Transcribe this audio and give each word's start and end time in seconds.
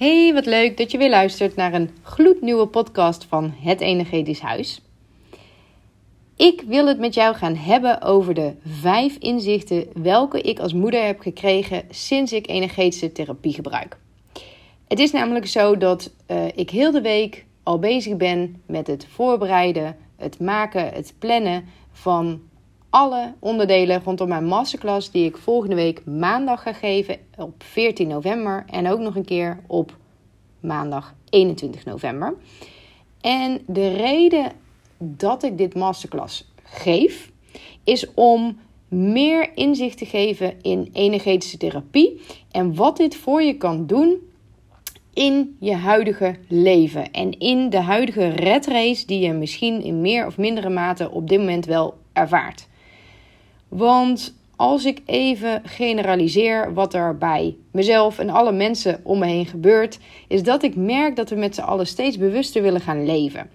Hey, 0.00 0.34
wat 0.34 0.46
leuk 0.46 0.76
dat 0.76 0.90
je 0.90 0.98
weer 0.98 1.10
luistert 1.10 1.56
naar 1.56 1.74
een 1.74 1.90
gloednieuwe 2.02 2.66
podcast 2.66 3.24
van 3.24 3.54
Het 3.56 3.80
Energetisch 3.80 4.40
Huis. 4.40 4.80
Ik 6.36 6.62
wil 6.66 6.86
het 6.86 6.98
met 6.98 7.14
jou 7.14 7.34
gaan 7.34 7.56
hebben 7.56 8.02
over 8.02 8.34
de 8.34 8.52
vijf 8.66 9.16
inzichten 9.16 9.86
welke 10.02 10.40
ik 10.40 10.58
als 10.58 10.72
moeder 10.72 11.04
heb 11.04 11.20
gekregen 11.20 11.82
sinds 11.90 12.32
ik 12.32 12.48
energetische 12.48 13.12
therapie 13.12 13.52
gebruik. 13.52 13.98
Het 14.88 14.98
is 14.98 15.12
namelijk 15.12 15.46
zo 15.46 15.76
dat 15.76 16.10
uh, 16.30 16.44
ik 16.54 16.70
heel 16.70 16.90
de 16.90 17.00
week 17.00 17.44
al 17.62 17.78
bezig 17.78 18.16
ben 18.16 18.62
met 18.66 18.86
het 18.86 19.06
voorbereiden, 19.10 19.96
het 20.16 20.38
maken, 20.38 20.92
het 20.92 21.14
plannen 21.18 21.64
van 21.92 22.40
alle 22.90 23.34
onderdelen 23.38 24.02
rondom 24.04 24.28
mijn 24.28 24.44
masterclass 24.44 25.10
die 25.10 25.24
ik 25.24 25.36
volgende 25.36 25.74
week 25.74 26.04
maandag 26.04 26.62
ga 26.62 26.72
geven 26.72 27.16
op 27.36 27.62
14 27.62 28.08
november 28.08 28.64
en 28.66 28.88
ook 28.88 28.98
nog 28.98 29.16
een 29.16 29.24
keer 29.24 29.60
op 29.66 29.96
maandag 30.60 31.14
21 31.30 31.84
november. 31.84 32.34
En 33.20 33.60
de 33.66 33.88
reden 33.88 34.52
dat 34.98 35.42
ik 35.42 35.58
dit 35.58 35.74
masterclass 35.74 36.52
geef 36.62 37.30
is 37.84 38.14
om 38.14 38.58
meer 38.88 39.50
inzicht 39.54 39.98
te 39.98 40.06
geven 40.06 40.54
in 40.62 40.90
energetische 40.92 41.56
therapie 41.56 42.20
en 42.50 42.74
wat 42.74 42.96
dit 42.96 43.16
voor 43.16 43.42
je 43.42 43.56
kan 43.56 43.86
doen 43.86 44.16
in 45.14 45.56
je 45.60 45.74
huidige 45.74 46.36
leven 46.48 47.10
en 47.10 47.38
in 47.38 47.70
de 47.70 47.80
huidige 47.80 48.28
red 48.28 48.66
race 48.66 49.06
die 49.06 49.20
je 49.20 49.32
misschien 49.32 49.82
in 49.82 50.00
meer 50.00 50.26
of 50.26 50.38
mindere 50.38 50.68
mate 50.68 51.10
op 51.10 51.28
dit 51.28 51.38
moment 51.38 51.66
wel 51.66 51.94
ervaart. 52.12 52.68
Want 53.70 54.34
als 54.56 54.84
ik 54.84 55.02
even 55.06 55.62
generaliseer 55.64 56.74
wat 56.74 56.94
er 56.94 57.18
bij 57.18 57.56
mezelf 57.70 58.18
en 58.18 58.30
alle 58.30 58.52
mensen 58.52 59.00
om 59.02 59.18
me 59.18 59.26
heen 59.26 59.46
gebeurt, 59.46 59.98
is 60.28 60.42
dat 60.42 60.62
ik 60.62 60.76
merk 60.76 61.16
dat 61.16 61.30
we 61.30 61.36
met 61.36 61.54
z'n 61.54 61.60
allen 61.60 61.86
steeds 61.86 62.18
bewuster 62.18 62.62
willen 62.62 62.80
gaan 62.80 63.04
leven. 63.04 63.50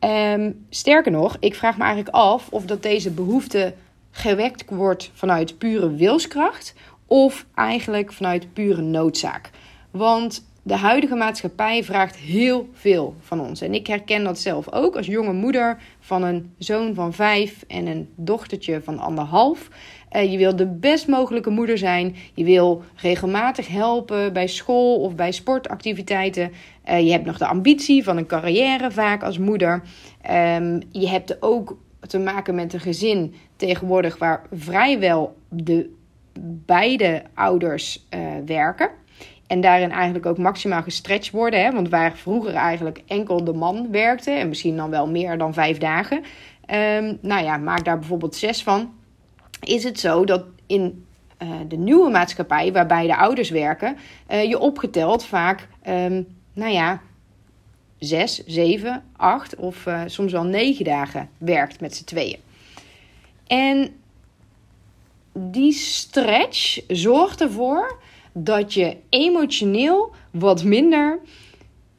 Um, 0.00 0.66
sterker 0.70 1.12
nog, 1.12 1.36
ik 1.40 1.54
vraag 1.54 1.76
me 1.76 1.84
eigenlijk 1.84 2.14
af 2.14 2.48
of 2.50 2.64
dat 2.64 2.82
deze 2.82 3.10
behoefte 3.10 3.74
gewekt 4.10 4.64
wordt 4.70 5.10
vanuit 5.14 5.58
pure 5.58 5.94
wilskracht 5.94 6.74
of 7.06 7.46
eigenlijk 7.54 8.12
vanuit 8.12 8.52
pure 8.52 8.82
noodzaak. 8.82 9.50
Want 9.90 10.44
de 10.62 10.76
huidige 10.76 11.14
maatschappij 11.14 11.84
vraagt 11.84 12.16
heel 12.16 12.68
veel 12.72 13.14
van 13.20 13.40
ons. 13.40 13.60
En 13.60 13.74
ik 13.74 13.86
herken 13.86 14.24
dat 14.24 14.38
zelf 14.38 14.72
ook 14.72 14.96
als 14.96 15.06
jonge 15.06 15.32
moeder 15.32 15.78
van 16.06 16.22
een 16.22 16.54
zoon 16.58 16.94
van 16.94 17.12
vijf 17.12 17.64
en 17.68 17.86
een 17.86 18.08
dochtertje 18.16 18.80
van 18.80 18.98
anderhalf. 18.98 19.68
Uh, 20.12 20.32
je 20.32 20.38
wil 20.38 20.56
de 20.56 20.66
best 20.66 21.08
mogelijke 21.08 21.50
moeder 21.50 21.78
zijn. 21.78 22.16
Je 22.34 22.44
wil 22.44 22.82
regelmatig 22.96 23.68
helpen 23.68 24.32
bij 24.32 24.46
school 24.46 25.00
of 25.00 25.14
bij 25.14 25.32
sportactiviteiten. 25.32 26.52
Uh, 26.88 27.00
je 27.00 27.10
hebt 27.10 27.24
nog 27.24 27.38
de 27.38 27.46
ambitie 27.46 28.04
van 28.04 28.16
een 28.16 28.26
carrière 28.26 28.90
vaak 28.90 29.22
als 29.22 29.38
moeder. 29.38 29.82
Um, 30.30 30.82
je 30.90 31.08
hebt 31.08 31.42
ook 31.42 31.76
te 32.00 32.18
maken 32.18 32.54
met 32.54 32.72
een 32.72 32.80
gezin 32.80 33.34
tegenwoordig 33.56 34.18
waar 34.18 34.42
vrijwel 34.52 35.36
de 35.48 35.90
beide 36.66 37.22
ouders 37.34 38.06
uh, 38.14 38.20
werken. 38.44 38.90
En 39.46 39.60
daarin 39.60 39.90
eigenlijk 39.90 40.26
ook 40.26 40.38
maximaal 40.38 40.82
gestretched 40.82 41.32
worden. 41.32 41.64
Hè? 41.64 41.72
Want 41.72 41.88
waar 41.88 42.16
vroeger 42.16 42.54
eigenlijk 42.54 43.02
enkel 43.06 43.44
de 43.44 43.52
man 43.52 43.90
werkte. 43.90 44.30
En 44.30 44.48
misschien 44.48 44.76
dan 44.76 44.90
wel 44.90 45.08
meer 45.08 45.38
dan 45.38 45.54
vijf 45.54 45.78
dagen. 45.78 46.16
Um, 46.70 47.18
nou 47.20 47.44
ja, 47.44 47.56
maak 47.56 47.84
daar 47.84 47.98
bijvoorbeeld 47.98 48.34
zes 48.34 48.62
van. 48.62 48.94
Is 49.60 49.84
het 49.84 50.00
zo 50.00 50.24
dat 50.24 50.44
in 50.66 51.06
uh, 51.42 51.48
de 51.68 51.76
nieuwe 51.76 52.10
maatschappij, 52.10 52.72
waarbij 52.72 53.06
de 53.06 53.16
ouders 53.16 53.50
werken, 53.50 53.96
uh, 54.30 54.44
je 54.44 54.58
opgeteld 54.58 55.24
vaak, 55.24 55.68
um, 55.88 56.26
nou 56.52 56.72
ja, 56.72 57.00
zes, 57.98 58.44
zeven, 58.46 59.04
acht 59.16 59.56
of 59.56 59.86
uh, 59.86 60.02
soms 60.06 60.32
wel 60.32 60.44
negen 60.44 60.84
dagen 60.84 61.28
werkt 61.38 61.80
met 61.80 61.96
z'n 61.96 62.04
tweeën. 62.04 62.38
En 63.46 63.96
die 65.32 65.72
stretch 65.72 66.80
zorgt 66.88 67.40
ervoor 67.40 67.98
dat 68.38 68.74
je 68.74 68.96
emotioneel 69.08 70.12
wat 70.30 70.64
minder 70.64 71.20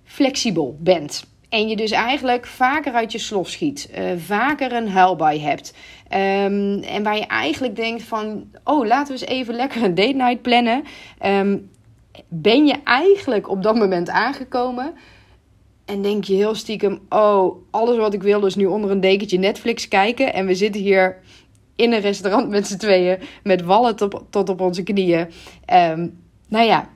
flexibel 0.03 0.77
bent. 0.79 1.25
En 1.49 1.67
je 1.67 1.75
dus 1.75 1.91
eigenlijk 1.91 2.45
vaker 2.45 2.93
uit 2.93 3.11
je 3.11 3.17
slof 3.17 3.49
schiet. 3.49 3.89
Uh, 3.97 4.05
vaker 4.17 4.73
een 4.73 4.89
huilbui 4.89 5.39
hebt. 5.39 5.73
Um, 6.13 6.81
en 6.81 7.03
waar 7.03 7.17
je 7.17 7.27
eigenlijk 7.27 7.75
denkt 7.75 8.03
van... 8.03 8.47
Oh, 8.63 8.85
laten 8.85 9.13
we 9.13 9.21
eens 9.21 9.29
even 9.29 9.55
lekker 9.55 9.83
een 9.83 9.95
date 9.95 10.15
night 10.15 10.41
plannen. 10.41 10.83
Um, 11.25 11.69
ben 12.27 12.65
je 12.65 12.75
eigenlijk 12.83 13.49
op 13.49 13.63
dat 13.63 13.75
moment 13.75 14.09
aangekomen... 14.09 14.93
En 15.85 16.01
denk 16.01 16.23
je 16.23 16.33
heel 16.33 16.55
stiekem... 16.55 16.99
Oh, 17.09 17.55
alles 17.71 17.97
wat 17.97 18.13
ik 18.13 18.23
wil 18.23 18.45
is 18.45 18.55
nu 18.55 18.65
onder 18.65 18.91
een 18.91 18.99
dekentje 18.99 19.37
Netflix 19.37 19.87
kijken. 19.87 20.33
En 20.33 20.45
we 20.45 20.55
zitten 20.55 20.81
hier 20.81 21.17
in 21.75 21.93
een 21.93 21.99
restaurant 21.99 22.49
met 22.49 22.67
z'n 22.67 22.77
tweeën... 22.77 23.17
Met 23.43 23.61
wallen 23.61 23.95
tot, 23.95 24.21
tot 24.29 24.49
op 24.49 24.61
onze 24.61 24.83
knieën. 24.83 25.27
Um, 25.73 26.25
nou 26.47 26.65
ja, 26.65 26.89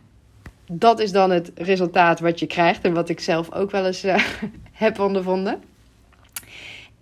dat 0.71 0.99
is 0.99 1.11
dan 1.11 1.31
het 1.31 1.51
resultaat 1.55 2.19
wat 2.19 2.39
je 2.39 2.47
krijgt 2.47 2.83
en 2.83 2.93
wat 2.93 3.09
ik 3.09 3.19
zelf 3.19 3.51
ook 3.51 3.71
wel 3.71 3.85
eens 3.85 4.05
uh, 4.05 4.15
heb 4.71 4.99
ondervonden. 4.99 5.63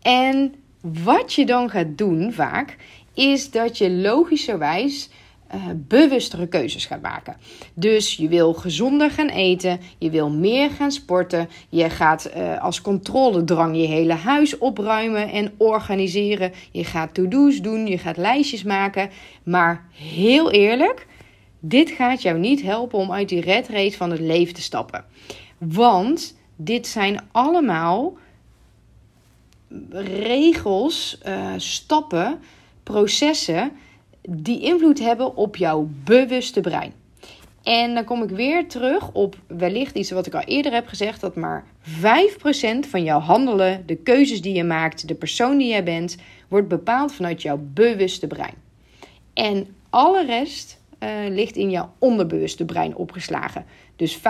En 0.02 0.54
wat 0.82 1.34
je 1.34 1.46
dan 1.46 1.70
gaat 1.70 1.98
doen 1.98 2.34
vaak, 2.34 2.78
is 3.14 3.52
dat 3.52 3.78
je 3.78 3.92
logischerwijs 3.92 5.10
uh, 5.56 5.62
bewustere 5.76 6.48
keuzes 6.48 6.86
gaat 6.86 7.02
maken. 7.02 7.36
Dus 7.74 8.16
je 8.16 8.28
wil 8.28 8.54
gezonder 8.54 9.12
gaan 9.12 9.30
eten, 9.30 9.80
je 9.98 10.10
wil 10.10 10.30
meer 10.30 10.70
gaan 10.70 10.92
sporten, 10.92 11.50
je 11.70 11.90
gaat 11.90 12.32
uh, 12.36 12.64
als 12.64 12.82
controledrang 12.82 13.76
je 13.76 13.88
hele 13.88 14.14
huis 14.14 14.58
opruimen 14.58 15.32
en 15.32 15.52
organiseren. 15.58 16.52
Je 16.72 16.84
gaat 16.84 17.14
to-do's 17.14 17.62
doen, 17.62 17.88
je 17.88 17.98
gaat 17.98 18.18
lijstjes 18.18 18.64
maken. 18.64 19.10
Maar 19.44 19.86
heel 19.92 20.52
eerlijk, 20.52 21.08
dit 21.60 21.90
gaat 21.90 22.22
jou 22.22 22.40
niet 22.40 22.62
helpen 22.62 23.00
om 23.00 23.12
uit 23.12 23.30
die 23.30 23.42
red 23.42 23.68
race 23.68 23.98
van 23.98 24.12
het 24.12 24.20
leven 24.20 24.54
te 24.54 24.62
stappen. 24.62 25.06
Want 25.58 26.38
dit 26.56 26.88
zijn 26.88 27.20
allemaal 27.32 28.18
regels, 29.92 31.20
uh, 31.28 31.54
stappen, 31.58 32.40
processen 32.84 33.72
die 34.30 34.62
invloed 34.62 35.00
hebben 35.00 35.36
op 35.36 35.56
jouw 35.56 35.90
bewuste 36.04 36.62
brein. 36.62 36.94
En 37.64 37.94
dan 37.94 38.04
kom 38.04 38.24
ik 38.24 38.30
weer 38.30 38.68
terug 38.68 39.12
op 39.12 39.36
wellicht 39.48 39.96
iets 39.96 40.12
wat 40.12 40.26
ik 40.26 40.34
al 40.34 40.42
eerder 40.42 40.74
heb 40.74 40.88
gezegd: 40.88 41.22
dat 41.22 41.36
maar 41.36 41.66
5% 42.02 42.90
van 42.90 43.04
jouw 43.04 43.20
handelen, 43.20 43.84
de 43.86 43.96
keuzes 43.96 44.42
die 44.42 44.54
je 44.54 44.64
maakt, 44.64 45.08
de 45.08 45.16
persoon 45.16 45.58
die 45.58 45.68
jij 45.68 45.84
bent, 45.84 46.18
wordt 46.48 46.68
bepaald 46.68 47.14
vanuit 47.14 47.42
jouw 47.42 47.60
bewuste 47.74 48.28
brein. 48.28 48.54
En 49.34 49.76
alle 49.90 50.26
rest 50.26 50.79
uh, 51.00 51.10
ligt 51.30 51.56
in 51.56 51.70
jouw 51.70 51.94
onderbewuste 52.00 52.66
brein 52.66 52.96
opgeslagen. 52.96 53.66
Dus 53.96 54.18
95% 54.18 54.22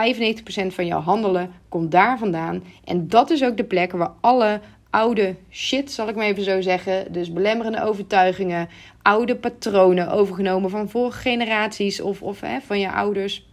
van 0.68 0.86
jouw 0.86 1.00
handelen 1.00 1.52
komt 1.70 1.92
daar 1.92 2.18
vandaan. 2.18 2.64
En 2.84 3.08
dat 3.08 3.30
is 3.30 3.44
ook 3.44 3.58
de 3.58 3.64
plek 3.64 3.92
waar 3.92 4.12
alle 4.22 4.62
oude 4.90 5.36
shit, 5.50 5.92
zal 5.92 6.08
ik 6.08 6.16
maar 6.16 6.26
even 6.26 6.44
zo 6.44 6.62
zeggen. 6.62 7.12
Dus 7.12 7.34
belemmerende 7.34 7.84
overtuigingen, 7.84 8.70
oude 9.02 9.36
patronen 9.36 10.12
overgenomen 10.12 10.70
van 10.70 10.90
vorige 10.90 11.20
generaties 11.20 12.02
of, 12.02 12.22
of 12.22 12.42
hè, 12.42 12.60
van 12.62 12.80
je 12.80 12.92
ouders. 12.92 13.48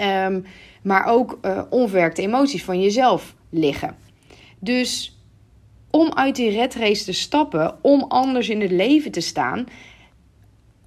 Um, 0.00 0.44
maar 0.82 1.06
ook 1.06 1.38
uh, 1.42 1.62
onverwerkte 1.70 2.22
emoties 2.22 2.64
van 2.64 2.80
jezelf 2.80 3.34
liggen. 3.50 3.96
Dus 4.58 5.18
om 5.90 6.12
uit 6.14 6.36
die 6.36 6.50
red 6.50 6.74
race 6.74 7.04
te 7.04 7.12
stappen, 7.12 7.76
om 7.82 8.04
anders 8.08 8.48
in 8.48 8.60
het 8.60 8.70
leven 8.70 9.10
te 9.10 9.20
staan, 9.20 9.66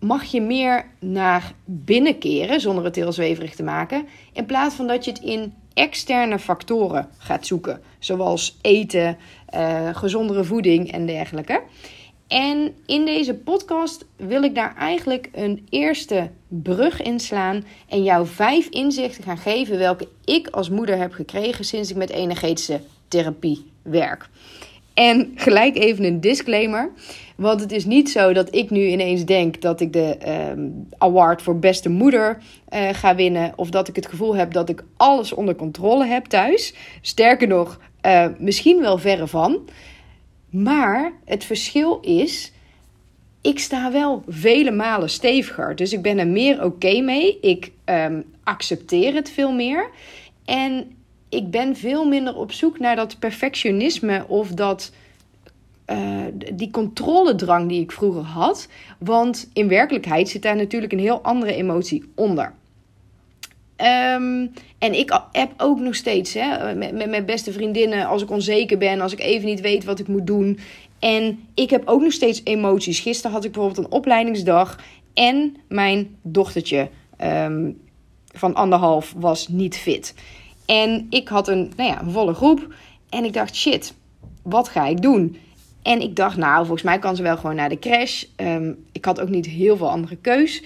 mag 0.01 0.23
je 0.23 0.41
meer 0.41 0.85
naar 0.99 1.53
binnen 1.65 2.17
keren, 2.17 2.61
zonder 2.61 2.83
het 2.83 2.95
heel 2.95 3.11
zweverig 3.11 3.55
te 3.55 3.63
maken, 3.63 4.05
in 4.33 4.45
plaats 4.45 4.75
van 4.75 4.87
dat 4.87 5.05
je 5.05 5.11
het 5.11 5.21
in 5.21 5.53
externe 5.73 6.39
factoren 6.39 7.09
gaat 7.17 7.45
zoeken, 7.45 7.81
zoals 7.99 8.57
eten, 8.61 9.17
uh, 9.55 9.95
gezondere 9.95 10.43
voeding 10.43 10.91
en 10.91 11.05
dergelijke. 11.05 11.61
En 12.27 12.75
in 12.85 13.05
deze 13.05 13.33
podcast 13.33 14.05
wil 14.15 14.43
ik 14.43 14.55
daar 14.55 14.75
eigenlijk 14.75 15.29
een 15.33 15.67
eerste 15.69 16.29
brug 16.47 17.01
inslaan 17.01 17.63
en 17.89 18.03
jou 18.03 18.27
vijf 18.27 18.67
inzichten 18.67 19.23
gaan 19.23 19.37
geven 19.37 19.77
welke 19.77 20.07
ik 20.25 20.47
als 20.47 20.69
moeder 20.69 20.97
heb 20.97 21.13
gekregen 21.13 21.65
sinds 21.65 21.89
ik 21.89 21.95
met 21.95 22.09
energetische 22.09 22.81
therapie 23.07 23.65
werk. 23.81 24.29
En 24.93 25.31
gelijk 25.35 25.75
even 25.75 26.03
een 26.03 26.21
disclaimer. 26.21 26.91
Want 27.41 27.61
het 27.61 27.71
is 27.71 27.85
niet 27.85 28.09
zo 28.09 28.33
dat 28.33 28.55
ik 28.55 28.69
nu 28.69 28.87
ineens 28.87 29.25
denk 29.25 29.61
dat 29.61 29.81
ik 29.81 29.93
de 29.93 30.17
um, 30.51 30.87
award 30.97 31.41
voor 31.41 31.59
beste 31.59 31.89
moeder 31.89 32.37
uh, 32.73 32.89
ga 32.91 33.15
winnen. 33.15 33.53
Of 33.55 33.69
dat 33.69 33.87
ik 33.87 33.95
het 33.95 34.07
gevoel 34.07 34.35
heb 34.35 34.53
dat 34.53 34.69
ik 34.69 34.83
alles 34.97 35.33
onder 35.33 35.55
controle 35.55 36.05
heb 36.05 36.25
thuis. 36.25 36.73
Sterker 37.01 37.47
nog, 37.47 37.79
uh, 38.05 38.25
misschien 38.37 38.81
wel 38.81 38.97
verre 38.97 39.27
van. 39.27 39.59
Maar 40.49 41.11
het 41.25 41.43
verschil 41.43 41.99
is 41.99 42.51
ik 43.41 43.59
sta 43.59 43.91
wel 43.91 44.23
vele 44.27 44.71
malen 44.71 45.09
steviger. 45.09 45.75
Dus 45.75 45.93
ik 45.93 46.01
ben 46.01 46.17
er 46.17 46.27
meer 46.27 46.63
oké 46.63 47.01
mee. 47.01 47.39
Ik 47.39 47.71
um, 47.85 48.23
accepteer 48.43 49.13
het 49.13 49.29
veel 49.29 49.51
meer. 49.51 49.89
En 50.45 50.95
ik 51.29 51.51
ben 51.51 51.75
veel 51.75 52.05
minder 52.05 52.35
op 52.35 52.51
zoek 52.51 52.79
naar 52.79 52.95
dat 52.95 53.19
perfectionisme 53.19 54.25
of 54.27 54.49
dat. 54.49 54.91
Uh, 55.91 55.97
die 56.53 56.71
controledrang 56.71 57.69
die 57.69 57.81
ik 57.81 57.91
vroeger 57.91 58.21
had. 58.21 58.67
Want 58.97 59.49
in 59.53 59.67
werkelijkheid 59.67 60.29
zit 60.29 60.41
daar 60.41 60.55
natuurlijk 60.55 60.91
een 60.91 60.99
heel 60.99 61.21
andere 61.21 61.53
emotie 61.53 62.03
onder. 62.15 62.53
Um, 63.77 64.51
en 64.79 64.93
ik 64.93 65.19
heb 65.31 65.51
ook 65.57 65.79
nog 65.79 65.95
steeds 65.95 66.33
hè, 66.33 66.75
met, 66.75 66.93
met 66.93 67.09
mijn 67.09 67.25
beste 67.25 67.51
vriendinnen, 67.51 68.07
als 68.07 68.21
ik 68.21 68.29
onzeker 68.29 68.77
ben, 68.77 69.01
als 69.01 69.13
ik 69.13 69.19
even 69.19 69.45
niet 69.45 69.61
weet 69.61 69.83
wat 69.83 69.99
ik 69.99 70.07
moet 70.07 70.27
doen. 70.27 70.59
En 70.99 71.39
ik 71.53 71.69
heb 71.69 71.87
ook 71.87 72.01
nog 72.01 72.11
steeds 72.11 72.41
emoties. 72.43 72.99
Gisteren 72.99 73.31
had 73.31 73.45
ik 73.45 73.51
bijvoorbeeld 73.51 73.85
een 73.85 73.91
opleidingsdag 73.91 74.79
en 75.13 75.55
mijn 75.67 76.15
dochtertje 76.21 76.89
um, 77.23 77.81
van 78.33 78.55
anderhalf 78.55 79.13
was 79.17 79.47
niet 79.47 79.77
fit. 79.77 80.13
En 80.65 81.07
ik 81.09 81.27
had 81.27 81.47
een, 81.47 81.71
nou 81.75 81.89
ja, 81.89 82.01
een 82.01 82.11
volle 82.11 82.33
groep 82.33 82.73
en 83.09 83.23
ik 83.23 83.33
dacht, 83.33 83.55
shit, 83.55 83.93
wat 84.43 84.69
ga 84.69 84.85
ik 84.85 85.01
doen? 85.01 85.37
En 85.81 86.01
ik 86.01 86.15
dacht, 86.15 86.37
nou, 86.37 86.57
volgens 86.57 86.83
mij 86.83 86.99
kan 86.99 87.15
ze 87.15 87.23
wel 87.23 87.37
gewoon 87.37 87.55
naar 87.55 87.69
de 87.69 87.79
crash. 87.79 88.23
Um, 88.35 88.85
ik 88.91 89.05
had 89.05 89.21
ook 89.21 89.29
niet 89.29 89.45
heel 89.45 89.77
veel 89.77 89.89
andere 89.89 90.15
keus. 90.15 90.63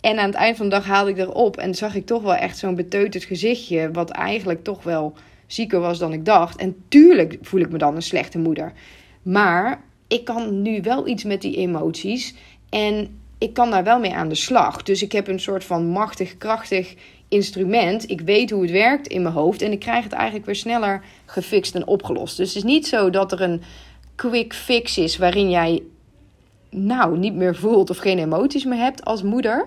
En 0.00 0.18
aan 0.18 0.26
het 0.26 0.34
eind 0.34 0.56
van 0.56 0.68
de 0.68 0.74
dag 0.74 0.86
haalde 0.86 1.10
ik 1.10 1.18
erop 1.18 1.56
en 1.56 1.74
zag 1.74 1.94
ik 1.94 2.06
toch 2.06 2.22
wel 2.22 2.34
echt 2.34 2.58
zo'n 2.58 2.74
beteuterd 2.74 3.24
gezichtje, 3.24 3.90
wat 3.92 4.10
eigenlijk 4.10 4.64
toch 4.64 4.82
wel 4.82 5.14
zieker 5.46 5.80
was 5.80 5.98
dan 5.98 6.12
ik 6.12 6.24
dacht. 6.24 6.56
En 6.56 6.76
tuurlijk 6.88 7.38
voel 7.42 7.60
ik 7.60 7.70
me 7.70 7.78
dan 7.78 7.94
een 7.96 8.02
slechte 8.02 8.38
moeder. 8.38 8.72
Maar 9.22 9.82
ik 10.08 10.24
kan 10.24 10.62
nu 10.62 10.80
wel 10.82 11.06
iets 11.06 11.24
met 11.24 11.40
die 11.40 11.56
emoties 11.56 12.34
en 12.68 13.20
ik 13.38 13.52
kan 13.52 13.70
daar 13.70 13.84
wel 13.84 13.98
mee 13.98 14.14
aan 14.14 14.28
de 14.28 14.34
slag. 14.34 14.82
Dus 14.82 15.02
ik 15.02 15.12
heb 15.12 15.28
een 15.28 15.40
soort 15.40 15.64
van 15.64 15.86
machtig, 15.86 16.38
krachtig 16.38 16.94
instrument. 17.28 18.10
Ik 18.10 18.20
weet 18.20 18.50
hoe 18.50 18.62
het 18.62 18.70
werkt 18.70 19.06
in 19.06 19.22
mijn 19.22 19.34
hoofd 19.34 19.62
en 19.62 19.72
ik 19.72 19.80
krijg 19.80 20.04
het 20.04 20.12
eigenlijk 20.12 20.46
weer 20.46 20.56
sneller 20.56 21.02
gefixt 21.26 21.74
en 21.74 21.86
opgelost. 21.86 22.36
Dus 22.36 22.48
het 22.48 22.56
is 22.56 22.70
niet 22.70 22.86
zo 22.86 23.10
dat 23.10 23.32
er 23.32 23.40
een 23.40 23.62
quick 24.18 24.54
fix 24.54 24.98
is 24.98 25.16
waarin 25.16 25.50
jij 25.50 25.82
nou 26.70 27.18
niet 27.18 27.34
meer 27.34 27.56
voelt 27.56 27.90
of 27.90 27.98
geen 27.98 28.18
emoties 28.18 28.64
meer 28.64 28.78
hebt 28.78 29.04
als 29.04 29.22
moeder. 29.22 29.66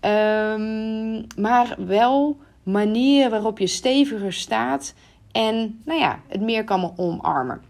Um, 0.00 1.26
maar 1.36 1.74
wel 1.78 2.36
manieren 2.62 3.30
waarop 3.30 3.58
je 3.58 3.66
steviger 3.66 4.32
staat 4.32 4.94
en 5.32 5.80
nou 5.84 6.00
ja, 6.00 6.20
het 6.28 6.40
meer 6.40 6.64
kan 6.64 6.92
omarmen. 6.96 7.62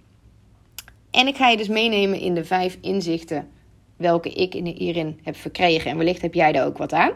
En 1.11 1.27
ik 1.27 1.37
ga 1.37 1.49
je 1.49 1.57
dus 1.57 1.69
meenemen 1.69 2.21
in 2.21 2.35
de 2.35 2.45
vijf 2.45 2.79
inzichten 2.81 3.49
welke 3.97 4.33
ik 4.33 4.53
hierin 4.53 5.21
heb 5.23 5.37
verkregen. 5.37 5.91
En 5.91 5.97
wellicht 5.97 6.23
heb 6.23 6.35
jij 6.35 6.53
er 6.53 6.65
ook 6.65 6.79
wat 6.79 6.93
aan. 6.93 7.13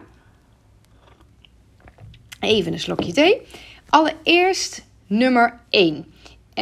Even 2.41 2.73
een 2.73 2.81
slokje 2.81 3.13
thee. 3.13 3.41
Allereerst 3.89 4.87
nummer 5.07 5.61
1. 5.71 6.12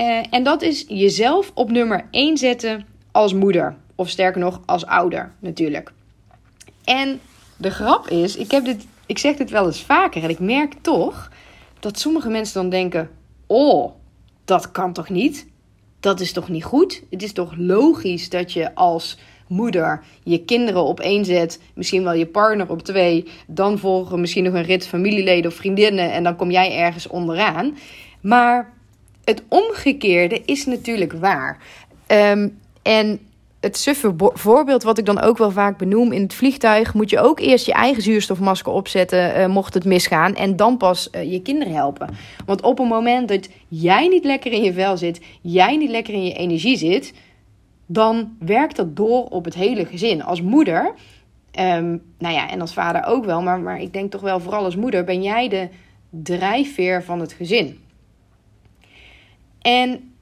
Eh, 0.01 0.21
en 0.31 0.43
dat 0.43 0.63
is 0.63 0.85
jezelf 0.89 1.51
op 1.55 1.71
nummer 1.71 2.05
1 2.11 2.37
zetten 2.37 2.87
als 3.13 3.33
moeder. 3.33 3.77
Of 3.95 4.09
sterker 4.09 4.41
nog, 4.41 4.61
als 4.67 4.87
ouder 4.87 5.33
natuurlijk. 5.39 5.93
En 6.85 7.21
de 7.57 7.71
grap 7.71 8.09
is, 8.09 8.37
ik, 8.37 8.51
heb 8.51 8.65
dit, 8.65 8.87
ik 9.07 9.19
zeg 9.19 9.37
dit 9.37 9.51
wel 9.51 9.67
eens 9.67 9.83
vaker 9.83 10.23
en 10.23 10.31
ik 10.31 10.39
merk 10.39 10.75
toch 10.81 11.31
dat 11.81 11.99
sommige 11.99 12.29
mensen 12.29 12.61
dan 12.61 12.71
denken: 12.71 13.11
Oh, 13.47 13.93
dat 14.45 14.71
kan 14.71 14.93
toch 14.93 15.09
niet? 15.09 15.47
Dat 16.01 16.21
is 16.21 16.33
toch 16.33 16.49
niet 16.49 16.65
goed? 16.65 17.03
Het 17.11 17.23
is 17.23 17.33
toch 17.33 17.55
logisch 17.57 18.29
dat 18.29 18.53
je 18.53 18.75
als 18.75 19.19
moeder 19.47 20.05
je 20.23 20.45
kinderen 20.45 20.83
op 20.83 21.01
één 21.01 21.25
zet, 21.25 21.61
misschien 21.75 22.05
wel 22.05 22.15
je 22.15 22.27
partner 22.27 22.71
op 22.71 22.83
twee, 22.83 23.29
dan 23.47 23.79
volgen 23.79 24.21
misschien 24.21 24.45
nog 24.45 24.55
een 24.55 24.63
rit 24.63 24.87
familieleden 24.87 25.51
of 25.51 25.57
vriendinnen 25.57 26.13
en 26.13 26.23
dan 26.23 26.37
kom 26.37 26.51
jij 26.51 26.77
ergens 26.77 27.07
onderaan. 27.07 27.77
Maar 28.21 28.79
het 29.31 29.43
omgekeerde 29.49 30.43
is 30.45 30.67
natuurlijk 30.67 31.13
waar. 31.13 31.59
Um, 32.07 32.59
en 32.83 33.21
het 33.61 33.77
suffe 33.77 34.15
voorbeeld 34.17 34.83
wat 34.83 34.99
ik 34.99 35.05
dan 35.05 35.21
ook 35.21 35.39
wel 35.39 35.51
vaak 35.51 35.79
benoem 35.79 36.13
in 36.13 36.23
het 36.23 36.35
vliegtuig, 36.35 36.95
moet 36.95 37.11
je 37.11 37.21
ook 37.21 37.41
eerst 37.41 37.67
je 37.67 37.73
eigen 37.73 38.03
zuurstofmasker 38.03 38.73
opzetten, 38.73 39.41
uh, 39.41 39.47
mocht 39.47 39.75
het 39.75 39.85
misgaan, 39.85 40.35
en 40.35 40.57
dan 40.57 40.77
pas 40.77 41.09
uh, 41.15 41.33
je 41.33 41.43
kinderen 41.43 41.75
helpen. 41.75 42.09
Want 42.47 42.63
op 42.63 42.79
een 42.79 42.87
moment 42.87 43.29
dat 43.29 43.49
jij 43.69 44.09
niet 44.09 44.25
lekker 44.25 44.53
in 44.53 44.63
je 44.63 44.73
vel 44.73 44.97
zit, 44.97 45.21
jij 45.41 45.77
niet 45.77 45.91
lekker 45.91 46.15
in 46.15 46.25
je 46.25 46.35
energie 46.35 46.77
zit, 46.77 47.13
dan 47.87 48.37
werkt 48.39 48.77
dat 48.77 48.97
door 48.97 49.25
op 49.25 49.45
het 49.45 49.55
hele 49.55 49.87
gezin. 49.87 50.23
Als 50.23 50.43
moeder, 50.43 50.95
um, 51.61 52.03
nou 52.19 52.35
ja, 52.35 52.51
en 52.51 52.61
als 52.61 52.73
vader 52.73 53.05
ook 53.05 53.25
wel, 53.25 53.43
maar, 53.43 53.61
maar 53.61 53.81
ik 53.81 53.93
denk 53.93 54.11
toch 54.11 54.21
wel 54.21 54.41
vooral 54.41 54.65
als 54.65 54.77
moeder, 54.77 55.05
ben 55.05 55.23
jij 55.23 55.49
de 55.49 55.69
drijfveer 56.11 57.03
van 57.03 57.21
het 57.21 57.33
gezin. 57.33 57.79
En 59.61 60.15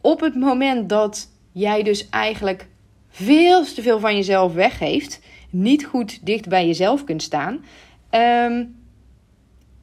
op 0.00 0.20
het 0.20 0.34
moment 0.34 0.88
dat 0.88 1.28
jij 1.52 1.82
dus 1.82 2.08
eigenlijk 2.08 2.68
veel 3.08 3.64
te 3.64 3.82
veel 3.82 4.00
van 4.00 4.16
jezelf 4.16 4.54
weggeeft, 4.54 5.20
niet 5.50 5.84
goed 5.84 6.26
dicht 6.26 6.48
bij 6.48 6.66
jezelf 6.66 7.04
kunt 7.04 7.22
staan, 7.22 7.64
ehm, 8.10 8.64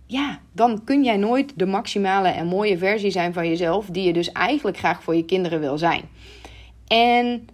ja, 0.05 0.39
dan 0.51 0.83
kun 0.83 1.03
jij 1.03 1.17
nooit 1.17 1.53
de 1.55 1.65
maximale 1.65 2.27
en 2.27 2.47
mooie 2.47 2.77
versie 2.77 3.11
zijn 3.11 3.33
van 3.33 3.47
jezelf, 3.47 3.85
die 3.85 4.03
je 4.03 4.13
dus 4.13 4.31
eigenlijk 4.31 4.77
graag 4.77 5.03
voor 5.03 5.15
je 5.15 5.25
kinderen 5.25 5.59
wil 5.59 5.77
zijn. 5.77 6.03
En 6.87 7.47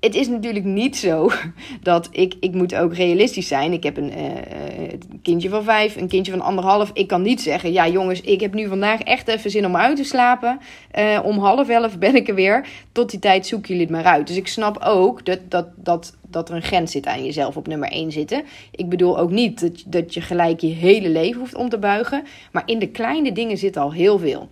het 0.00 0.14
is 0.14 0.28
natuurlijk 0.28 0.64
niet 0.64 0.96
zo 0.96 1.30
dat 1.82 2.08
ik, 2.12 2.34
ik 2.40 2.52
moet 2.52 2.74
ook 2.74 2.94
realistisch 2.94 3.48
zijn. 3.48 3.72
Ik 3.72 3.82
heb 3.82 3.96
een 3.96 4.12
uh, 4.18 4.92
kindje 5.22 5.48
van 5.48 5.64
vijf, 5.64 5.96
een 5.96 6.08
kindje 6.08 6.32
van 6.32 6.40
anderhalf. 6.40 6.90
Ik 6.92 7.06
kan 7.08 7.22
niet 7.22 7.40
zeggen, 7.40 7.72
ja 7.72 7.88
jongens, 7.88 8.20
ik 8.20 8.40
heb 8.40 8.54
nu 8.54 8.68
vandaag 8.68 9.00
echt 9.00 9.28
even 9.28 9.50
zin 9.50 9.66
om 9.66 9.76
uit 9.76 9.96
te 9.96 10.04
slapen. 10.04 10.60
Uh, 10.98 11.20
om 11.24 11.38
half 11.38 11.68
elf 11.68 11.98
ben 11.98 12.14
ik 12.14 12.28
er 12.28 12.34
weer. 12.34 12.66
Tot 12.92 13.10
die 13.10 13.18
tijd 13.18 13.46
zoeken 13.46 13.68
jullie 13.68 13.82
het 13.82 13.92
maar 13.92 14.12
uit. 14.12 14.26
Dus 14.26 14.36
ik 14.36 14.48
snap 14.48 14.78
ook 14.84 15.24
dat, 15.24 15.38
dat, 15.48 15.66
dat, 15.76 16.16
dat 16.28 16.48
er 16.48 16.54
een 16.54 16.62
grens 16.62 16.92
zit 16.92 17.06
aan 17.06 17.24
jezelf 17.24 17.56
op 17.56 17.66
nummer 17.66 17.88
1 17.88 18.12
zitten. 18.12 18.42
Ik 18.70 18.88
bedoel 18.88 19.18
ook 19.18 19.30
niet 19.30 19.60
dat, 19.60 19.82
dat 19.86 20.14
je 20.14 20.20
gelijk 20.20 20.60
je 20.60 20.66
hele 20.66 21.08
leven 21.08 21.40
hoeft 21.40 21.54
om 21.54 21.68
te 21.68 21.78
buigen. 21.78 22.24
Maar 22.52 22.62
in 22.66 22.78
de 22.78 22.88
kleine 22.88 23.32
dingen 23.32 23.58
zit 23.58 23.76
al 23.76 23.92
heel 23.92 24.18
veel. 24.18 24.48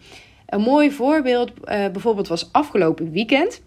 Een 0.47 0.61
mooi 0.61 0.91
voorbeeld 0.91 1.53
bijvoorbeeld 1.65 2.29
was 2.29 2.49
afgelopen 2.53 3.11
weekend. 3.11 3.61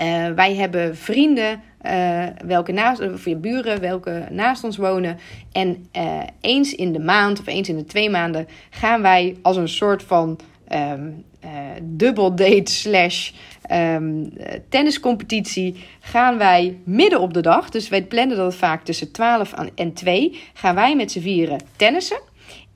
Uh, 0.00 0.28
wij 0.28 0.54
hebben 0.54 0.96
vrienden, 0.96 1.62
uh, 1.86 2.26
welke 2.46 2.72
naast, 2.72 3.00
of 3.00 3.24
je 3.24 3.36
buren, 3.36 3.80
welke 3.80 4.26
naast 4.30 4.64
ons 4.64 4.76
wonen. 4.76 5.18
En 5.52 5.86
uh, 5.96 6.20
eens 6.40 6.74
in 6.74 6.92
de 6.92 6.98
maand 6.98 7.40
of 7.40 7.46
eens 7.46 7.68
in 7.68 7.76
de 7.76 7.84
twee 7.84 8.10
maanden 8.10 8.48
gaan 8.70 9.02
wij 9.02 9.36
als 9.42 9.56
een 9.56 9.68
soort 9.68 10.02
van 10.02 10.38
um, 10.72 11.24
dubbel 11.82 12.34
date 12.34 12.72
slash 12.72 13.32
um, 13.72 14.32
tenniscompetitie 14.68 15.84
gaan 16.00 16.38
wij 16.38 16.78
midden 16.84 17.20
op 17.20 17.34
de 17.34 17.40
dag. 17.40 17.70
Dus 17.70 17.88
wij 17.88 18.04
plannen 18.04 18.36
dat 18.36 18.54
vaak 18.54 18.84
tussen 18.84 19.12
12 19.12 19.54
en 19.74 19.92
2. 19.92 20.40
Gaan 20.54 20.74
wij 20.74 20.96
met 20.96 21.12
z'n 21.12 21.20
vieren 21.20 21.60
tennissen. 21.76 22.20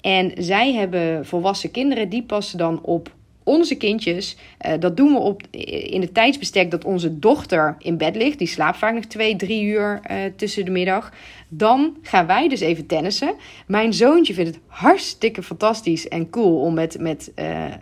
En 0.01 0.33
zij 0.37 0.73
hebben 0.73 1.27
volwassen 1.27 1.71
kinderen, 1.71 2.09
die 2.09 2.23
passen 2.23 2.59
dan 2.59 2.83
op 2.83 3.17
onze 3.49 3.75
kindjes, 3.75 4.37
uh, 4.67 4.73
dat 4.79 4.97
doen 4.97 5.13
we 5.13 5.19
op, 5.19 5.43
in 5.51 6.01
het 6.01 6.15
tijdsbestek 6.15 6.71
dat 6.71 6.85
onze 6.85 7.19
dochter 7.19 7.77
in 7.79 7.97
bed 7.97 8.17
ligt. 8.17 8.39
Die 8.39 8.47
slaapt 8.47 8.79
vaak 8.79 8.95
nog 8.95 9.05
twee, 9.05 9.37
drie 9.37 9.65
uur 9.65 10.01
uh, 10.11 10.17
tussen 10.37 10.65
de 10.65 10.71
middag. 10.71 11.13
Dan 11.49 11.97
gaan 12.03 12.27
wij 12.27 12.49
dus 12.49 12.61
even 12.61 12.87
tennissen. 12.87 13.35
Mijn 13.67 13.93
zoontje 13.93 14.35
vindt 14.35 14.55
het 14.55 14.61
hartstikke 14.67 15.43
fantastisch 15.43 16.09
en 16.09 16.31
cool 16.31 16.61
om 16.61 16.75
met, 16.75 16.99
met 17.01 17.33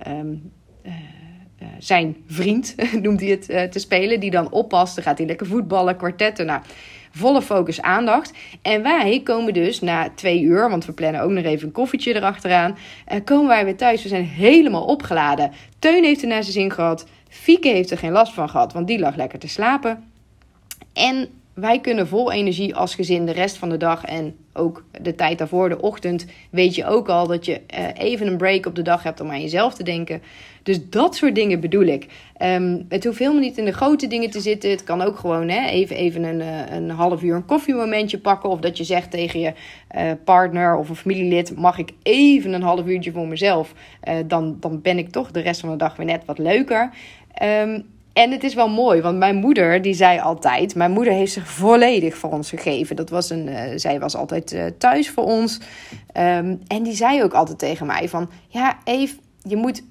um, 0.08 0.52
zijn 1.78 2.16
vriend, 2.26 2.74
noemt 3.02 3.20
hij 3.20 3.30
het, 3.30 3.72
te 3.72 3.78
spelen. 3.78 4.20
Die 4.20 4.30
dan 4.30 4.50
oppast. 4.50 4.94
Dan 4.94 5.04
gaat 5.04 5.18
hij 5.18 5.26
lekker 5.26 5.46
voetballen, 5.46 5.96
kwartetten. 5.96 6.46
Nou, 6.46 6.60
volle 7.16 7.42
focus 7.42 7.82
aandacht. 7.82 8.32
En 8.62 8.82
wij 8.82 9.20
komen 9.24 9.54
dus 9.54 9.80
na 9.80 10.10
twee 10.14 10.40
uur, 10.40 10.70
want 10.70 10.84
we 10.84 10.92
plannen 10.92 11.20
ook 11.20 11.30
nog 11.30 11.44
even 11.44 11.66
een 11.66 11.72
koffietje 11.72 12.14
erachteraan, 12.14 12.76
uh, 13.12 13.18
komen 13.24 13.48
wij 13.48 13.64
weer 13.64 13.76
thuis. 13.76 14.02
We 14.02 14.08
zijn 14.08 14.24
helemaal 14.24 14.84
opgeladen. 14.84 15.52
Teun 15.78 16.04
heeft 16.04 16.22
er 16.22 16.28
naar 16.28 16.42
zijn 16.42 16.52
zin 16.52 16.72
gehad. 16.72 17.06
Fieke 17.28 17.68
heeft 17.68 17.90
er 17.90 17.98
geen 17.98 18.12
last 18.12 18.32
van 18.32 18.48
gehad, 18.48 18.72
want 18.72 18.86
die 18.86 18.98
lag 18.98 19.16
lekker 19.16 19.38
te 19.38 19.48
slapen. 19.48 20.04
En 20.92 21.28
wij 21.56 21.80
kunnen 21.80 22.08
vol 22.08 22.32
energie 22.32 22.74
als 22.74 22.94
gezin 22.94 23.26
de 23.26 23.32
rest 23.32 23.56
van 23.56 23.68
de 23.68 23.76
dag 23.76 24.04
en 24.04 24.36
ook 24.52 24.84
de 25.02 25.14
tijd 25.14 25.38
daarvoor, 25.38 25.68
de 25.68 25.80
ochtend, 25.80 26.26
weet 26.50 26.74
je 26.74 26.86
ook 26.86 27.08
al 27.08 27.26
dat 27.26 27.44
je 27.44 27.60
uh, 27.78 27.86
even 27.94 28.26
een 28.26 28.36
break 28.36 28.66
op 28.66 28.74
de 28.74 28.82
dag 28.82 29.02
hebt 29.02 29.20
om 29.20 29.30
aan 29.30 29.40
jezelf 29.40 29.74
te 29.74 29.82
denken. 29.82 30.22
Dus 30.62 30.90
dat 30.90 31.16
soort 31.16 31.34
dingen 31.34 31.60
bedoel 31.60 31.82
ik. 31.84 32.06
Um, 32.42 32.86
het 32.88 33.04
hoeft 33.04 33.18
helemaal 33.18 33.40
niet 33.40 33.58
in 33.58 33.64
de 33.64 33.72
grote 33.72 34.06
dingen 34.06 34.30
te 34.30 34.40
zitten. 34.40 34.70
Het 34.70 34.84
kan 34.84 35.02
ook 35.02 35.16
gewoon 35.18 35.48
hè, 35.48 35.66
even, 35.66 35.96
even 35.96 36.22
een, 36.22 36.40
eh, 36.40 36.76
een 36.76 36.90
half 36.90 37.22
uur 37.22 37.34
een 37.34 37.46
koffiemomentje 37.46 38.18
pakken. 38.18 38.50
Of 38.50 38.60
dat 38.60 38.76
je 38.76 38.84
zegt 38.84 39.10
tegen 39.10 39.40
je 39.40 39.52
uh, 39.96 40.10
partner 40.24 40.76
of 40.76 40.88
een 40.88 40.96
familielid: 40.96 41.56
mag 41.56 41.78
ik 41.78 41.90
even 42.02 42.52
een 42.52 42.62
half 42.62 42.86
uurtje 42.86 43.12
voor 43.12 43.28
mezelf? 43.28 43.72
Dan, 44.26 44.56
dan 44.60 44.80
ben 44.80 44.98
ik 44.98 45.08
toch 45.08 45.30
de 45.30 45.40
rest 45.40 45.60
van 45.60 45.70
de 45.70 45.76
dag 45.76 45.96
weer 45.96 46.06
net 46.06 46.24
wat 46.24 46.38
leuker. 46.38 46.90
Um, 47.42 47.84
En 48.16 48.30
het 48.30 48.44
is 48.44 48.54
wel 48.54 48.68
mooi, 48.68 49.00
want 49.00 49.18
mijn 49.18 49.36
moeder, 49.36 49.82
die 49.82 49.94
zei 49.94 50.20
altijd... 50.20 50.74
Mijn 50.74 50.90
moeder 50.90 51.12
heeft 51.12 51.32
zich 51.32 51.48
volledig 51.48 52.16
voor 52.16 52.30
ons 52.30 52.50
gegeven. 52.50 52.96
Dat 52.96 53.10
was 53.10 53.30
een, 53.30 53.48
uh, 53.48 53.60
zij 53.74 54.00
was 54.00 54.16
altijd 54.16 54.52
uh, 54.52 54.64
thuis 54.78 55.10
voor 55.10 55.24
ons. 55.24 55.58
Um, 56.14 56.60
en 56.66 56.82
die 56.82 56.94
zei 56.94 57.22
ook 57.22 57.32
altijd 57.32 57.58
tegen 57.58 57.86
mij 57.86 58.08
van... 58.08 58.30
Ja, 58.48 58.78
Eve, 58.84 59.16
je 59.42 59.56
moet 59.56 59.82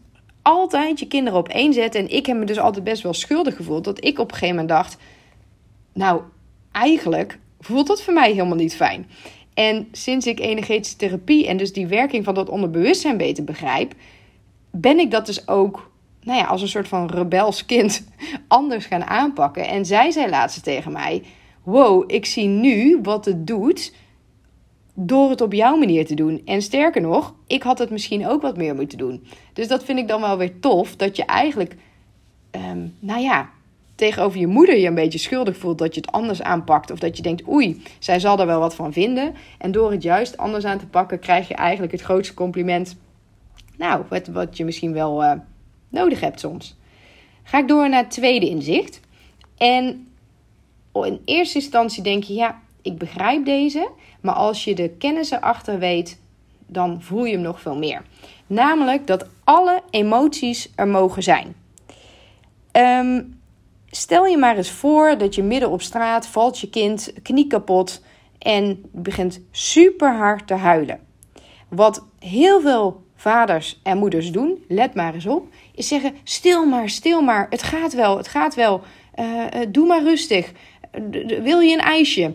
altijd 0.41 0.99
je 0.99 1.07
kinderen 1.07 1.39
op 1.39 1.47
één 1.47 1.73
zetten. 1.73 2.01
En 2.01 2.09
ik 2.09 2.25
heb 2.25 2.37
me 2.37 2.45
dus 2.45 2.59
altijd 2.59 2.83
best 2.83 3.03
wel 3.03 3.13
schuldig 3.13 3.55
gevoeld. 3.55 3.83
Dat 3.83 4.05
ik 4.05 4.19
op 4.19 4.31
een 4.31 4.37
gegeven 4.37 4.55
moment 4.55 4.73
dacht... 4.73 4.97
Nou, 5.93 6.21
eigenlijk 6.71 7.39
voelt 7.59 7.87
dat 7.87 8.01
voor 8.01 8.13
mij 8.13 8.31
helemaal 8.31 8.57
niet 8.57 8.75
fijn. 8.75 9.09
En 9.53 9.87
sinds 9.91 10.27
ik 10.27 10.39
energetische 10.39 10.97
therapie 10.97 11.47
en 11.47 11.57
dus 11.57 11.73
die 11.73 11.87
werking 11.87 12.23
van 12.23 12.33
dat 12.33 12.49
onderbewustzijn 12.49 13.17
beter 13.17 13.43
begrijp... 13.43 13.93
Ben 14.71 14.99
ik 14.99 15.11
dat 15.11 15.25
dus 15.25 15.47
ook 15.47 15.93
nou 16.25 16.39
ja, 16.39 16.45
als 16.45 16.61
een 16.61 16.67
soort 16.67 16.87
van 16.87 17.09
rebels 17.09 17.65
kind 17.65 18.07
anders 18.47 18.85
gaan 18.85 19.03
aanpakken. 19.03 19.67
En 19.67 19.85
zij 19.85 20.11
zei 20.11 20.29
laatst 20.29 20.63
tegen 20.63 20.91
mij: 20.91 21.23
Wow, 21.63 22.03
ik 22.07 22.25
zie 22.25 22.47
nu 22.47 22.99
wat 23.01 23.25
het 23.25 23.47
doet 23.47 23.93
door 24.93 25.29
het 25.29 25.41
op 25.41 25.53
jouw 25.53 25.77
manier 25.77 26.05
te 26.05 26.15
doen. 26.15 26.41
En 26.45 26.61
sterker 26.61 27.01
nog, 27.01 27.33
ik 27.47 27.63
had 27.63 27.79
het 27.79 27.89
misschien 27.89 28.27
ook 28.27 28.41
wat 28.41 28.57
meer 28.57 28.75
moeten 28.75 28.97
doen. 28.97 29.27
Dus 29.53 29.67
dat 29.67 29.83
vind 29.83 29.99
ik 29.99 30.07
dan 30.07 30.21
wel 30.21 30.37
weer 30.37 30.59
tof, 30.59 30.95
dat 30.95 31.15
je 31.15 31.25
eigenlijk, 31.25 31.75
um, 32.51 32.95
nou 32.99 33.21
ja, 33.21 33.49
tegenover 33.95 34.39
je 34.39 34.47
moeder 34.47 34.77
je 34.77 34.87
een 34.87 34.95
beetje 34.95 35.19
schuldig 35.19 35.57
voelt 35.57 35.77
dat 35.77 35.95
je 35.95 36.01
het 36.01 36.11
anders 36.11 36.41
aanpakt. 36.41 36.91
Of 36.91 36.99
dat 36.99 37.17
je 37.17 37.23
denkt, 37.23 37.47
oei, 37.47 37.81
zij 37.99 38.19
zal 38.19 38.39
er 38.39 38.45
wel 38.45 38.59
wat 38.59 38.75
van 38.75 38.93
vinden. 38.93 39.33
En 39.57 39.71
door 39.71 39.91
het 39.91 40.03
juist 40.03 40.37
anders 40.37 40.65
aan 40.65 40.79
te 40.79 40.87
pakken, 40.87 41.19
krijg 41.19 41.47
je 41.47 41.53
eigenlijk 41.53 41.91
het 41.91 42.01
grootste 42.01 42.33
compliment. 42.33 42.97
Nou, 43.77 44.03
wat, 44.09 44.27
wat 44.27 44.57
je 44.57 44.65
misschien 44.65 44.93
wel 44.93 45.23
uh, 45.23 45.31
nodig 45.95 46.19
hebt 46.19 46.39
soms. 46.39 46.75
Ga 47.43 47.57
ik 47.57 47.67
door 47.67 47.89
naar 47.89 48.01
het 48.01 48.11
tweede 48.11 48.49
inzicht. 48.49 48.99
En 49.57 50.07
in 50.93 51.21
eerste 51.25 51.57
instantie 51.57 52.03
denk 52.03 52.23
je, 52.23 52.33
ja, 52.33 52.61
ik 52.81 52.97
begrijp 52.97 53.45
deze. 53.45 53.89
Maar 54.21 54.35
als 54.35 54.63
je 54.63 54.75
de 54.75 54.89
kennis 54.89 55.31
erachter 55.31 55.79
weet, 55.79 56.19
dan 56.67 57.01
voel 57.01 57.25
je 57.25 57.33
hem 57.33 57.41
nog 57.41 57.61
veel 57.61 57.77
meer. 57.77 58.01
Namelijk 58.47 59.07
dat 59.07 59.27
alle 59.43 59.81
emoties 59.89 60.71
er 60.75 60.87
mogen 60.87 61.23
zijn. 61.23 61.55
Um, 62.71 63.39
stel 63.89 64.25
je 64.25 64.37
maar 64.37 64.57
eens 64.57 64.71
voor 64.71 65.17
dat 65.17 65.35
je 65.35 65.43
midden 65.43 65.69
op 65.69 65.81
straat 65.81 66.27
valt 66.27 66.59
je 66.59 66.69
kind 66.69 67.13
knie 67.21 67.47
kapot 67.47 68.01
en 68.37 68.83
begint 68.91 69.41
super 69.51 70.15
hard 70.15 70.47
te 70.47 70.53
huilen. 70.53 70.99
Wat 71.69 72.05
heel 72.19 72.61
veel 72.61 73.04
vaders 73.25 73.79
en 73.83 73.97
moeders 73.97 74.31
doen, 74.31 74.63
let 74.67 74.93
maar 74.93 75.13
eens 75.13 75.25
op, 75.25 75.47
is 75.75 75.87
zeggen: 75.87 76.15
stil 76.23 76.65
maar, 76.65 76.89
stil 76.89 77.21
maar, 77.21 77.47
het 77.49 77.63
gaat 77.63 77.93
wel, 77.93 78.17
het 78.17 78.27
gaat 78.27 78.55
wel, 78.55 78.81
uh, 79.19 79.45
doe 79.69 79.87
maar 79.87 80.03
rustig. 80.03 80.51
Wil 81.41 81.59
je 81.59 81.73
een 81.73 81.79
ijsje? 81.79 82.23
Uh, 82.23 82.33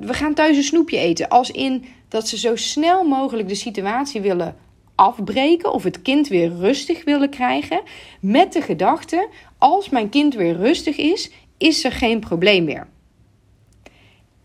we 0.00 0.14
gaan 0.14 0.34
thuis 0.34 0.56
een 0.56 0.62
snoepje 0.62 0.98
eten. 0.98 1.28
Als 1.28 1.50
in 1.50 1.84
dat 2.08 2.28
ze 2.28 2.38
zo 2.38 2.56
snel 2.56 3.04
mogelijk 3.04 3.48
de 3.48 3.54
situatie 3.54 4.20
willen 4.20 4.56
afbreken 4.94 5.72
of 5.72 5.82
het 5.82 6.02
kind 6.02 6.28
weer 6.28 6.48
rustig 6.48 7.04
willen 7.04 7.30
krijgen. 7.30 7.82
Met 8.20 8.52
de 8.52 8.62
gedachte: 8.62 9.28
als 9.58 9.88
mijn 9.88 10.08
kind 10.08 10.34
weer 10.34 10.56
rustig 10.56 10.96
is, 10.96 11.30
is 11.58 11.84
er 11.84 11.92
geen 11.92 12.20
probleem 12.20 12.64
meer. 12.64 12.86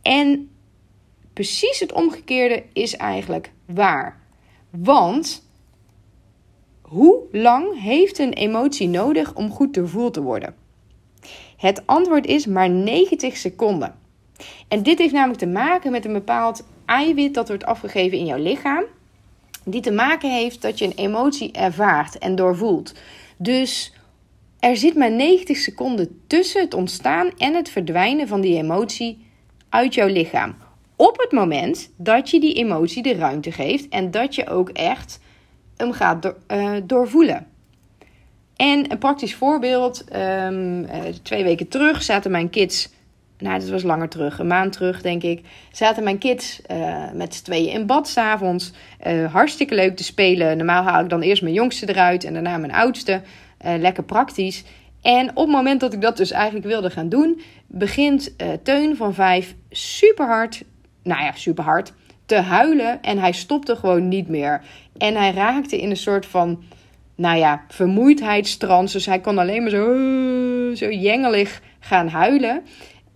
En 0.01 0.49
precies 1.33 1.79
het 1.79 1.91
omgekeerde 1.91 2.63
is 2.73 2.95
eigenlijk 2.95 3.51
waar. 3.65 4.20
Want 4.71 5.49
hoe 6.81 7.23
lang 7.31 7.81
heeft 7.81 8.19
een 8.19 8.33
emotie 8.33 8.87
nodig 8.87 9.35
om 9.35 9.51
goed 9.51 9.73
doorvoeld 9.73 10.13
te 10.13 10.21
worden? 10.21 10.55
Het 11.57 11.87
antwoord 11.87 12.25
is 12.25 12.45
maar 12.45 12.69
90 12.69 13.37
seconden. 13.37 13.95
En 14.67 14.83
dit 14.83 14.99
heeft 14.99 15.13
namelijk 15.13 15.39
te 15.39 15.47
maken 15.47 15.91
met 15.91 16.05
een 16.05 16.13
bepaald 16.13 16.63
eiwit 16.85 17.33
dat 17.33 17.47
wordt 17.47 17.65
afgegeven 17.65 18.17
in 18.17 18.25
jouw 18.25 18.41
lichaam. 18.41 18.83
Die 19.65 19.81
te 19.81 19.91
maken 19.91 20.31
heeft 20.31 20.61
dat 20.61 20.79
je 20.79 20.85
een 20.85 20.95
emotie 20.95 21.51
ervaart 21.51 22.17
en 22.17 22.35
doorvoelt. 22.35 22.93
Dus 23.37 23.93
er 24.59 24.77
zit 24.77 24.95
maar 24.95 25.11
90 25.11 25.57
seconden 25.57 26.21
tussen 26.27 26.61
het 26.61 26.73
ontstaan 26.73 27.29
en 27.37 27.53
het 27.53 27.69
verdwijnen 27.69 28.27
van 28.27 28.41
die 28.41 28.57
emotie 28.57 29.25
uit 29.69 29.93
jouw 29.93 30.07
lichaam. 30.07 30.55
Op 31.01 31.17
het 31.17 31.31
moment 31.31 31.91
dat 31.97 32.29
je 32.29 32.39
die 32.39 32.53
emotie 32.53 33.03
de 33.03 33.13
ruimte 33.13 33.51
geeft 33.51 33.89
en 33.89 34.11
dat 34.11 34.35
je 34.35 34.47
ook 34.47 34.69
echt 34.69 35.19
hem 35.77 35.91
gaat 35.91 36.33
uh, 36.47 36.73
doorvoelen. 36.83 37.47
En 38.55 38.91
een 38.91 38.97
praktisch 38.97 39.35
voorbeeld: 39.35 40.05
um, 40.15 40.87
twee 41.23 41.43
weken 41.43 41.67
terug 41.67 42.03
zaten 42.03 42.31
mijn 42.31 42.49
kids. 42.49 42.89
Nou, 43.37 43.59
dat 43.59 43.69
was 43.69 43.83
langer 43.83 44.09
terug, 44.09 44.39
een 44.39 44.47
maand 44.47 44.71
terug 44.71 45.01
denk 45.01 45.23
ik. 45.23 45.41
Zaten 45.71 46.03
mijn 46.03 46.17
kids 46.17 46.61
uh, 46.71 47.11
met 47.13 47.35
z'n 47.35 47.43
tweeën 47.43 47.71
in 47.71 47.85
bad 47.85 48.07
s'avonds. 48.07 48.71
Uh, 49.07 49.33
hartstikke 49.33 49.75
leuk 49.75 49.95
te 49.95 50.03
spelen. 50.03 50.57
Normaal 50.57 50.83
haal 50.83 51.03
ik 51.03 51.09
dan 51.09 51.21
eerst 51.21 51.41
mijn 51.41 51.53
jongste 51.53 51.89
eruit 51.89 52.23
en 52.23 52.33
daarna 52.33 52.57
mijn 52.57 52.73
oudste. 52.73 53.21
lekker 53.63 54.03
praktisch. 54.03 54.63
En 55.01 55.29
op 55.29 55.45
het 55.45 55.55
moment 55.55 55.79
dat 55.79 55.93
ik 55.93 56.01
dat 56.01 56.17
dus 56.17 56.31
eigenlijk 56.31 56.65
wilde 56.65 56.89
gaan 56.89 57.09
doen, 57.09 57.41
begint 57.67 58.35
Teun 58.63 58.95
van 58.95 59.13
vijf 59.13 59.55
super 59.69 60.27
hard 60.27 60.63
nou 61.03 61.23
ja, 61.23 61.31
super 61.35 61.63
hard, 61.63 61.93
te 62.25 62.35
huilen. 62.35 63.01
En 63.01 63.17
hij 63.17 63.31
stopte 63.31 63.75
gewoon 63.75 64.07
niet 64.07 64.27
meer. 64.27 64.61
En 64.97 65.15
hij 65.15 65.31
raakte 65.31 65.81
in 65.81 65.89
een 65.89 65.97
soort 65.97 66.25
van, 66.25 66.63
nou 67.15 67.37
ja, 67.37 67.63
vermoeidheidstrans. 67.67 68.93
Dus 68.93 69.05
hij 69.05 69.19
kon 69.19 69.37
alleen 69.37 69.61
maar 69.61 69.71
zo, 69.71 69.95
zo 70.75 70.91
jengelig 70.91 71.61
gaan 71.79 72.07
huilen. 72.07 72.61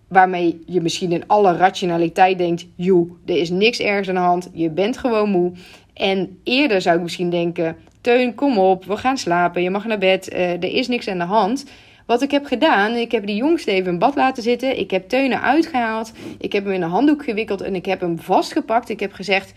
Waarmee 0.08 0.62
je 0.66 0.82
misschien 0.82 1.12
in 1.12 1.28
alle 1.28 1.58
rationaliteit 1.58 2.38
denkt: 2.38 2.66
joe, 2.76 3.08
er 3.26 3.38
is 3.38 3.50
niks 3.50 3.80
ergens 3.80 4.10
aan 4.10 4.16
de 4.16 4.22
hand. 4.22 4.50
Je 4.54 4.70
bent 4.70 4.98
gewoon 4.98 5.30
moe. 5.30 5.52
En 5.94 6.40
eerder 6.44 6.82
zou 6.82 6.96
ik 6.96 7.02
misschien 7.02 7.30
denken: 7.30 7.76
Teun, 8.02 8.36
kom 8.36 8.58
op, 8.58 8.86
we 8.86 8.98
gaan 8.98 9.18
slapen. 9.18 9.64
Je 9.64 9.70
mag 9.70 9.86
naar 9.86 9.98
bed. 9.98 10.34
Uh, 10.34 10.52
er 10.52 10.74
is 10.74 10.88
niks 10.88 11.08
aan 11.08 11.18
de 11.18 11.24
hand. 11.24 11.66
Wat 12.06 12.22
ik 12.22 12.32
heb 12.32 12.46
gedaan, 12.46 12.92
ik 12.92 13.12
heb 13.12 13.26
die 13.26 13.36
jongste 13.36 13.72
even 13.72 13.92
in 13.92 14.00
bad 14.00 14.16
laten 14.16 14.44
zitten. 14.44 14.80
Ik 14.80 14.92
heb 14.92 15.10
Teunen 15.10 15.42
uitgehaald. 15.42 16.12
Ik 16.38 16.54
heb 16.54 16.64
hem 16.64 16.74
in 16.74 16.82
een 16.82 16.90
handdoek 16.90 17.24
gewikkeld 17.24 17.62
en 17.62 17.76
ik 17.76 17.86
heb 17.86 18.02
hem 18.02 18.20
vastgepakt. 18.20 18.90
Ik 18.90 19.00
heb 19.00 19.14
gezegd, 19.14 19.54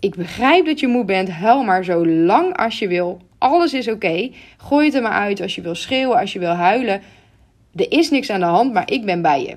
ik 0.00 0.14
begrijp 0.14 0.66
dat 0.66 0.80
je 0.80 0.86
moe 0.86 1.04
bent. 1.04 1.30
Huil 1.30 1.62
maar 1.62 1.84
zo 1.84 2.06
lang 2.06 2.56
als 2.56 2.78
je 2.78 2.88
wil. 2.88 3.20
Alles 3.38 3.74
is 3.74 3.88
oké. 3.88 4.30
Gooi 4.56 4.86
het 4.86 4.94
er 4.94 5.02
maar 5.02 5.12
uit 5.12 5.40
als 5.40 5.54
je 5.54 5.60
wil 5.60 5.74
schreeuwen, 5.74 6.18
als 6.18 6.32
je 6.32 6.38
wil 6.38 6.52
huilen. 6.52 7.02
Er 7.74 7.92
is 7.92 8.10
niks 8.10 8.30
aan 8.30 8.40
de 8.40 8.46
hand, 8.46 8.72
maar 8.72 8.90
ik 8.90 9.04
ben 9.04 9.22
bij 9.22 9.42
je. 9.42 9.56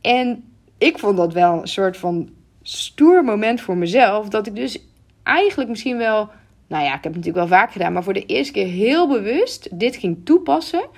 En 0.00 0.44
ik 0.78 0.98
vond 0.98 1.16
dat 1.16 1.32
wel 1.32 1.60
een 1.60 1.68
soort 1.68 1.96
van 1.96 2.28
stoer 2.62 3.24
moment 3.24 3.60
voor 3.60 3.76
mezelf. 3.76 4.28
Dat 4.28 4.46
ik 4.46 4.56
dus 4.56 4.78
eigenlijk 5.22 5.70
misschien 5.70 5.98
wel... 5.98 6.28
Nou 6.68 6.84
ja, 6.84 6.94
ik 6.94 7.02
heb 7.02 7.14
het 7.14 7.24
natuurlijk 7.24 7.48
wel 7.48 7.58
vaak 7.58 7.72
gedaan. 7.72 7.92
Maar 7.92 8.02
voor 8.02 8.12
de 8.12 8.26
eerste 8.26 8.52
keer 8.52 8.66
heel 8.66 9.08
bewust 9.08 9.78
dit 9.78 9.96
ging 9.96 10.24
toepassen. 10.24 10.88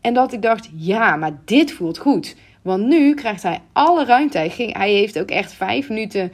En 0.00 0.14
dat 0.14 0.32
ik 0.32 0.42
dacht, 0.42 0.70
ja, 0.76 1.16
maar 1.16 1.40
dit 1.44 1.72
voelt 1.72 1.98
goed. 1.98 2.36
Want 2.62 2.86
nu 2.86 3.14
krijgt 3.14 3.42
hij 3.42 3.60
alle 3.72 4.04
ruimte. 4.04 4.38
Hij, 4.38 4.50
ging, 4.50 4.76
hij 4.76 4.92
heeft 4.92 5.18
ook 5.18 5.30
echt 5.30 5.52
vijf 5.52 5.88
minuten 5.88 6.32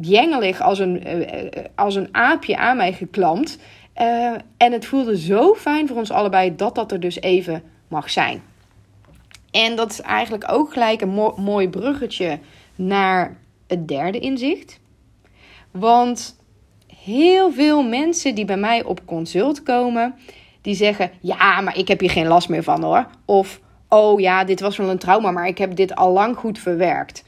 jengelig 0.00 0.60
als 0.60 0.78
een, 0.78 1.08
uh, 1.08 1.48
als 1.74 1.94
een 1.94 2.08
aapje 2.12 2.56
aan 2.56 2.76
mij 2.76 2.92
geklampt. 2.92 3.58
Uh, 4.00 4.32
en 4.56 4.72
het 4.72 4.86
voelde 4.86 5.18
zo 5.18 5.54
fijn 5.54 5.88
voor 5.88 5.96
ons 5.96 6.10
allebei 6.10 6.56
dat 6.56 6.74
dat 6.74 6.92
er 6.92 7.00
dus 7.00 7.20
even 7.20 7.62
mag 7.88 8.10
zijn. 8.10 8.42
En 9.50 9.76
dat 9.76 9.90
is 9.90 10.00
eigenlijk 10.00 10.52
ook 10.52 10.72
gelijk 10.72 11.00
een 11.00 11.08
mo 11.08 11.34
mooi 11.36 11.68
bruggetje 11.68 12.38
naar 12.76 13.36
het 13.66 13.88
derde 13.88 14.18
inzicht. 14.18 14.80
Want 15.70 16.36
heel 16.86 17.52
veel 17.52 17.82
mensen 17.82 18.34
die 18.34 18.44
bij 18.44 18.56
mij 18.56 18.84
op 18.84 19.00
consult 19.04 19.62
komen, 19.62 20.14
die 20.60 20.74
zeggen: 20.74 21.10
Ja, 21.20 21.60
maar 21.60 21.78
ik 21.78 21.88
heb 21.88 22.00
hier 22.00 22.10
geen 22.10 22.26
last 22.26 22.48
meer 22.48 22.62
van 22.62 22.82
hoor. 22.82 23.06
Of 23.24 23.60
Oh 23.88 24.20
ja, 24.20 24.44
dit 24.44 24.60
was 24.60 24.76
wel 24.76 24.90
een 24.90 24.98
trauma, 24.98 25.30
maar 25.30 25.46
ik 25.46 25.58
heb 25.58 25.76
dit 25.76 25.94
al 25.94 26.12
lang 26.12 26.36
goed 26.36 26.58
verwerkt. 26.58 27.24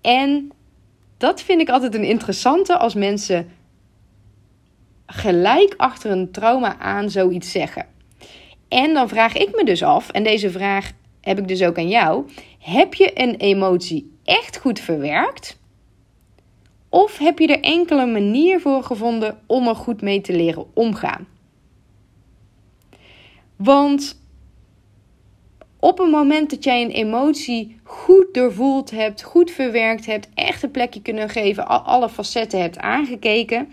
En 0.00 0.50
dat 1.18 1.42
vind 1.42 1.60
ik 1.60 1.68
altijd 1.68 1.94
een 1.94 2.04
interessante 2.04 2.78
als 2.78 2.94
mensen 2.94 3.50
gelijk 5.06 5.74
achter 5.76 6.10
een 6.10 6.30
trauma 6.30 6.78
aan 6.78 7.10
zoiets 7.10 7.50
zeggen. 7.50 7.86
En 8.68 8.94
dan 8.94 9.08
vraag 9.08 9.36
ik 9.36 9.56
me 9.56 9.64
dus 9.64 9.82
af, 9.82 10.10
en 10.10 10.22
deze 10.22 10.50
vraag 10.50 10.92
heb 11.20 11.38
ik 11.38 11.48
dus 11.48 11.62
ook 11.62 11.78
aan 11.78 11.88
jou: 11.88 12.30
heb 12.58 12.94
je 12.94 13.20
een 13.20 13.34
emotie 13.34 14.12
echt 14.24 14.58
goed 14.58 14.80
verwerkt? 14.80 15.60
Of 16.88 17.18
heb 17.18 17.38
je 17.38 17.46
er 17.46 17.60
enkele 17.60 18.06
manier 18.06 18.60
voor 18.60 18.82
gevonden 18.82 19.38
om 19.46 19.68
er 19.68 19.76
goed 19.76 20.02
mee 20.02 20.20
te 20.20 20.32
leren 20.32 20.66
omgaan? 20.74 21.26
Want 23.62 24.20
op 25.78 25.98
het 25.98 26.10
moment 26.10 26.50
dat 26.50 26.64
jij 26.64 26.82
een 26.82 26.90
emotie 26.90 27.80
goed 27.82 28.34
doorvoeld 28.34 28.90
hebt, 28.90 29.22
goed 29.22 29.50
verwerkt 29.50 30.06
hebt, 30.06 30.28
echt 30.34 30.62
een 30.62 30.70
plekje 30.70 31.02
kunnen 31.02 31.28
geven, 31.28 31.84
alle 31.84 32.08
facetten 32.08 32.60
hebt 32.60 32.78
aangekeken, 32.78 33.72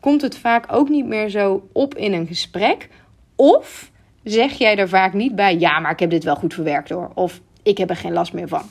komt 0.00 0.22
het 0.22 0.38
vaak 0.38 0.72
ook 0.72 0.88
niet 0.88 1.06
meer 1.06 1.28
zo 1.28 1.68
op 1.72 1.94
in 1.94 2.12
een 2.12 2.26
gesprek. 2.26 2.88
Of 3.36 3.90
zeg 4.22 4.52
jij 4.52 4.76
er 4.76 4.88
vaak 4.88 5.12
niet 5.12 5.34
bij: 5.34 5.56
ja, 5.58 5.78
maar 5.78 5.92
ik 5.92 6.00
heb 6.00 6.10
dit 6.10 6.24
wel 6.24 6.36
goed 6.36 6.54
verwerkt 6.54 6.88
hoor. 6.88 7.10
Of 7.14 7.40
ik 7.62 7.78
heb 7.78 7.90
er 7.90 7.96
geen 7.96 8.12
last 8.12 8.32
meer 8.32 8.48
van. 8.48 8.62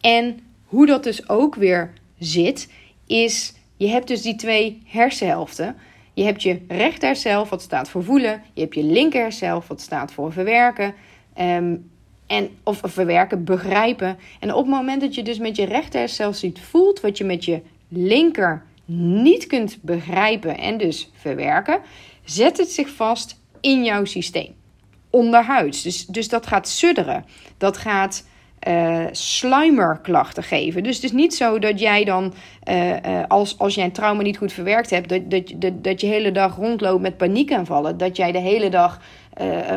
En 0.00 0.40
hoe 0.64 0.86
dat 0.86 1.04
dus 1.04 1.28
ook 1.28 1.54
weer 1.54 1.92
zit, 2.18 2.72
is 3.06 3.54
je 3.76 3.88
hebt 3.88 4.08
dus 4.08 4.22
die 4.22 4.36
twee 4.36 4.82
hersenhelften. 4.86 5.76
Je 6.14 6.22
hebt 6.22 6.42
je 6.42 6.60
rechterzelf, 6.68 7.50
wat 7.50 7.62
staat 7.62 7.88
voor 7.88 8.04
voelen. 8.04 8.42
Je 8.52 8.60
hebt 8.60 8.74
je 8.74 8.84
linkerzelf, 8.84 9.68
wat 9.68 9.80
staat 9.80 10.12
voor 10.12 10.32
verwerken. 10.32 10.94
Ehm, 11.34 11.76
en, 12.26 12.50
of 12.62 12.80
verwerken, 12.82 13.44
begrijpen. 13.44 14.18
En 14.40 14.54
op 14.54 14.66
het 14.66 14.74
moment 14.74 15.00
dat 15.00 15.14
je 15.14 15.22
dus 15.22 15.38
met 15.38 15.56
je 15.56 15.64
rechterzelf 15.64 16.36
ziet 16.36 16.60
voelt 16.60 17.00
wat 17.00 17.18
je 17.18 17.24
met 17.24 17.44
je 17.44 17.60
linker 17.88 18.62
niet 18.84 19.46
kunt 19.46 19.78
begrijpen 19.80 20.58
en 20.58 20.78
dus 20.78 21.10
verwerken, 21.14 21.80
zet 22.24 22.56
het 22.56 22.70
zich 22.70 22.88
vast 22.88 23.40
in 23.60 23.84
jouw 23.84 24.04
systeem. 24.04 24.54
Onderhuids. 25.10 25.82
Dus, 25.82 26.06
dus 26.06 26.28
dat 26.28 26.46
gaat 26.46 26.68
sudderen. 26.68 27.24
Dat 27.58 27.76
gaat 27.76 28.24
uh, 28.68 29.04
slimerklachten 29.10 30.42
geven. 30.42 30.82
Dus 30.82 30.94
het 30.94 31.04
is 31.04 31.12
niet 31.12 31.34
zo 31.34 31.58
dat 31.58 31.80
jij 31.80 32.04
dan, 32.04 32.34
uh, 32.68 32.90
uh, 32.90 32.96
als, 33.28 33.58
als 33.58 33.74
jij 33.74 33.84
een 33.84 33.92
trauma 33.92 34.22
niet 34.22 34.38
goed 34.38 34.52
verwerkt 34.52 34.90
hebt, 34.90 35.08
dat, 35.08 35.30
dat, 35.30 35.52
dat, 35.56 35.84
dat 35.84 36.00
je 36.00 36.06
hele 36.06 36.32
dag 36.32 36.56
rondloopt 36.56 37.02
met 37.02 37.16
paniekaanvallen. 37.16 37.98
Dat 37.98 38.16
jij 38.16 38.32
de 38.32 38.38
hele 38.38 38.68
dag 38.68 39.00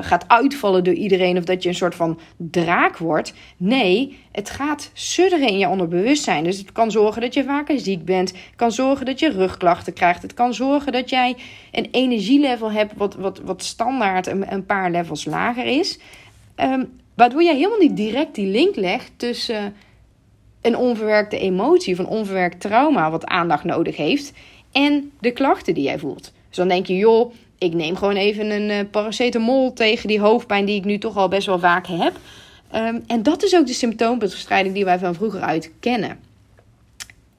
gaat 0.01 0.27
uitvallen 0.27 0.83
door 0.83 0.93
iedereen 0.93 1.37
of 1.37 1.43
dat 1.43 1.63
je 1.63 1.69
een 1.69 1.75
soort 1.75 1.95
van 1.95 2.19
draak 2.37 2.97
wordt. 2.97 3.33
Nee, 3.57 4.19
het 4.31 4.49
gaat 4.49 4.91
sudderen 4.93 5.47
in 5.47 5.57
je 5.57 5.67
onderbewustzijn. 5.67 6.43
Dus 6.43 6.57
het 6.57 6.71
kan 6.71 6.91
zorgen 6.91 7.21
dat 7.21 7.33
je 7.33 7.43
vaker 7.43 7.79
ziek 7.79 8.05
bent. 8.05 8.29
Het 8.29 8.55
kan 8.55 8.71
zorgen 8.71 9.05
dat 9.05 9.19
je 9.19 9.29
rugklachten 9.29 9.93
krijgt. 9.93 10.21
Het 10.21 10.33
kan 10.33 10.53
zorgen 10.53 10.91
dat 10.91 11.09
jij 11.09 11.35
een 11.71 11.87
energielevel 11.91 12.71
hebt 12.71 12.93
wat, 12.95 13.15
wat, 13.15 13.39
wat 13.39 13.63
standaard 13.63 14.27
een, 14.27 14.53
een 14.53 14.65
paar 14.65 14.91
levels 14.91 15.25
lager 15.25 15.65
is. 15.65 15.99
Um, 16.55 16.89
Waardoor 17.17 17.43
jij 17.43 17.55
helemaal 17.55 17.77
niet 17.77 17.95
direct 17.95 18.35
die 18.35 18.47
link 18.47 18.75
legt 18.75 19.11
tussen 19.15 19.75
een 20.61 20.77
onverwerkte 20.77 21.39
emotie 21.39 21.93
of 21.93 21.99
een 21.99 22.07
onverwerkt 22.07 22.59
trauma 22.59 23.11
wat 23.11 23.25
aandacht 23.25 23.63
nodig 23.63 23.95
heeft 23.95 24.33
en 24.71 25.11
de 25.19 25.31
klachten 25.31 25.73
die 25.73 25.83
jij 25.83 25.99
voelt. 25.99 26.33
Dus 26.47 26.57
dan 26.57 26.67
denk 26.67 26.85
je, 26.85 26.95
joh, 26.95 27.33
ik 27.57 27.73
neem 27.73 27.95
gewoon 27.95 28.15
even 28.15 28.51
een 28.51 28.69
uh, 28.69 28.79
paracetamol 28.91 29.73
tegen 29.73 30.07
die 30.07 30.19
hoofdpijn 30.19 30.65
die 30.65 30.75
ik 30.75 30.85
nu 30.85 30.97
toch 30.97 31.17
al 31.17 31.27
best 31.27 31.47
wel 31.47 31.59
vaak 31.59 31.87
heb. 31.87 32.19
Um, 32.75 33.03
en 33.07 33.23
dat 33.23 33.43
is 33.43 33.55
ook 33.55 33.67
de 33.67 33.73
symptoombestrijding 33.73 34.73
die 34.73 34.85
wij 34.85 34.99
van 34.99 35.15
vroeger 35.15 35.41
uit 35.41 35.71
kennen. 35.79 36.19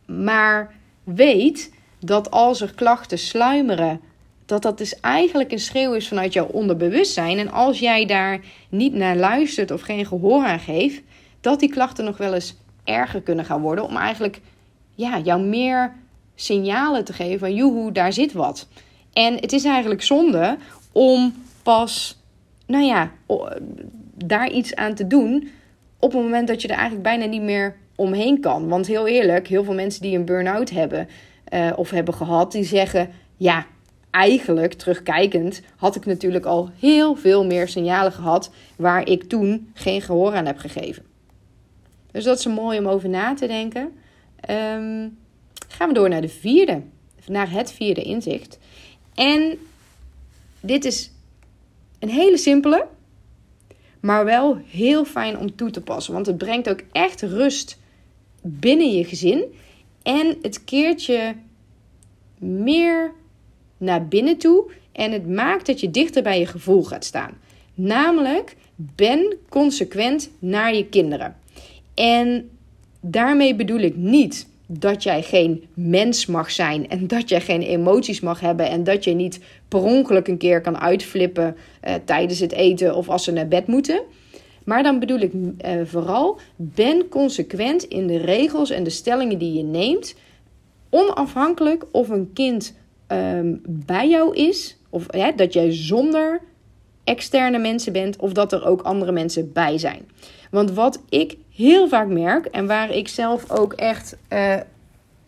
Maar 0.06 0.74
weet 1.04 1.72
dat 2.00 2.30
als 2.30 2.60
er 2.60 2.74
klachten 2.74 3.18
sluimeren 3.18 4.00
dat 4.48 4.62
dat 4.62 4.78
dus 4.78 5.00
eigenlijk 5.00 5.52
een 5.52 5.58
schreeuw 5.58 5.92
is 5.92 6.08
vanuit 6.08 6.32
jouw 6.32 6.46
onderbewustzijn. 6.46 7.38
En 7.38 7.50
als 7.50 7.78
jij 7.78 8.06
daar 8.06 8.40
niet 8.68 8.94
naar 8.94 9.16
luistert 9.16 9.70
of 9.70 9.80
geen 9.80 10.06
gehoor 10.06 10.44
aan 10.44 10.60
geeft, 10.60 11.02
dat 11.40 11.60
die 11.60 11.70
klachten 11.70 12.04
nog 12.04 12.16
wel 12.16 12.34
eens 12.34 12.56
erger 12.84 13.20
kunnen 13.20 13.44
gaan 13.44 13.60
worden. 13.60 13.84
Om 13.84 13.96
eigenlijk 13.96 14.40
ja, 14.94 15.18
jou 15.18 15.40
meer 15.40 15.92
signalen 16.34 17.04
te 17.04 17.12
geven 17.12 17.38
van 17.38 17.54
joehoe, 17.54 17.92
daar 17.92 18.12
zit 18.12 18.32
wat. 18.32 18.68
En 19.12 19.34
het 19.34 19.52
is 19.52 19.64
eigenlijk 19.64 20.02
zonde 20.02 20.56
om 20.92 21.34
pas, 21.62 22.18
nou 22.66 22.84
ja, 22.84 23.10
daar 24.14 24.50
iets 24.50 24.74
aan 24.74 24.94
te 24.94 25.06
doen 25.06 25.48
op 25.98 26.12
het 26.12 26.22
moment 26.22 26.48
dat 26.48 26.62
je 26.62 26.68
er 26.68 26.74
eigenlijk 26.74 27.02
bijna 27.02 27.24
niet 27.24 27.42
meer 27.42 27.76
omheen 27.94 28.40
kan. 28.40 28.68
Want 28.68 28.86
heel 28.86 29.06
eerlijk, 29.06 29.48
heel 29.48 29.64
veel 29.64 29.74
mensen 29.74 30.02
die 30.02 30.16
een 30.16 30.24
burn-out 30.24 30.70
hebben 30.70 31.08
uh, 31.52 31.70
of 31.76 31.90
hebben 31.90 32.14
gehad, 32.14 32.52
die 32.52 32.64
zeggen: 32.64 33.10
ja, 33.36 33.66
eigenlijk, 34.18 34.72
terugkijkend, 34.72 35.62
had 35.76 35.96
ik 35.96 36.06
natuurlijk 36.06 36.44
al 36.44 36.70
heel 36.78 37.14
veel 37.14 37.44
meer 37.44 37.68
signalen 37.68 38.12
gehad 38.12 38.50
waar 38.76 39.08
ik 39.08 39.24
toen 39.24 39.70
geen 39.74 40.02
gehoor 40.02 40.34
aan 40.34 40.46
heb 40.46 40.58
gegeven. 40.58 41.04
Dus 42.10 42.24
dat 42.24 42.38
is 42.38 42.46
mooi 42.46 42.78
om 42.78 42.88
over 42.88 43.08
na 43.08 43.34
te 43.34 43.46
denken. 43.46 43.80
Um, 44.50 45.18
gaan 45.68 45.88
we 45.88 45.94
door 45.94 46.08
naar 46.08 46.20
de 46.20 46.28
vierde, 46.28 46.82
naar 47.26 47.50
het 47.50 47.72
vierde 47.72 48.02
inzicht. 48.02 48.58
En 49.14 49.58
dit 50.60 50.84
is 50.84 51.10
een 51.98 52.10
hele 52.10 52.38
simpele, 52.38 52.86
maar 54.00 54.24
wel 54.24 54.58
heel 54.66 55.04
fijn 55.04 55.38
om 55.38 55.56
toe 55.56 55.70
te 55.70 55.80
passen. 55.80 56.12
Want 56.12 56.26
het 56.26 56.38
brengt 56.38 56.68
ook 56.68 56.80
echt 56.92 57.22
rust 57.22 57.78
binnen 58.42 58.92
je 58.92 59.04
gezin. 59.04 59.44
En 60.02 60.38
het 60.42 60.64
keert 60.64 61.04
je 61.04 61.34
meer 62.38 63.12
naar 63.78 64.08
binnen 64.08 64.36
toe 64.36 64.70
en 64.92 65.12
het 65.12 65.28
maakt 65.28 65.66
dat 65.66 65.80
je 65.80 65.90
dichter 65.90 66.22
bij 66.22 66.38
je 66.38 66.46
gevoel 66.46 66.82
gaat 66.82 67.04
staan. 67.04 67.38
Namelijk, 67.74 68.56
ben 68.76 69.36
consequent 69.48 70.30
naar 70.38 70.74
je 70.74 70.86
kinderen. 70.86 71.36
En 71.94 72.50
daarmee 73.00 73.54
bedoel 73.54 73.80
ik 73.80 73.96
niet 73.96 74.46
dat 74.66 75.02
jij 75.02 75.22
geen 75.22 75.64
mens 75.74 76.26
mag 76.26 76.50
zijn 76.50 76.88
en 76.88 77.06
dat 77.06 77.28
jij 77.28 77.40
geen 77.40 77.62
emoties 77.62 78.20
mag 78.20 78.40
hebben 78.40 78.68
en 78.68 78.84
dat 78.84 79.04
je 79.04 79.14
niet 79.14 79.40
per 79.68 79.82
ongeluk 79.82 80.28
een 80.28 80.38
keer 80.38 80.60
kan 80.60 80.78
uitflippen 80.78 81.56
uh, 81.84 81.94
tijdens 82.04 82.38
het 82.38 82.52
eten 82.52 82.94
of 82.94 83.08
als 83.08 83.24
ze 83.24 83.32
naar 83.32 83.48
bed 83.48 83.66
moeten. 83.66 84.00
Maar 84.64 84.82
dan 84.82 84.98
bedoel 84.98 85.18
ik 85.18 85.32
uh, 85.32 85.50
vooral, 85.84 86.38
ben 86.56 87.08
consequent 87.08 87.84
in 87.84 88.06
de 88.06 88.18
regels 88.18 88.70
en 88.70 88.84
de 88.84 88.90
stellingen 88.90 89.38
die 89.38 89.52
je 89.52 89.62
neemt, 89.62 90.14
onafhankelijk 90.90 91.84
of 91.90 92.08
een 92.08 92.30
kind 92.32 92.74
Ehm, 93.08 93.54
bij 93.68 94.08
jou 94.08 94.34
is, 94.34 94.76
of 94.90 95.06
dat 95.36 95.52
jij 95.52 95.72
zonder 95.72 96.40
externe 97.04 97.58
mensen 97.58 97.92
bent, 97.92 98.16
of 98.16 98.32
dat 98.32 98.52
er 98.52 98.66
ook 98.66 98.82
andere 98.82 99.12
mensen 99.12 99.52
bij 99.52 99.78
zijn. 99.78 100.08
Want 100.50 100.70
wat 100.70 101.02
ik 101.08 101.36
heel 101.54 101.88
vaak 101.88 102.08
merk 102.08 102.46
en 102.46 102.66
waar 102.66 102.90
ik 102.90 103.08
zelf 103.08 103.50
ook 103.50 103.72
echt, 103.72 104.16
uh, 104.32 104.54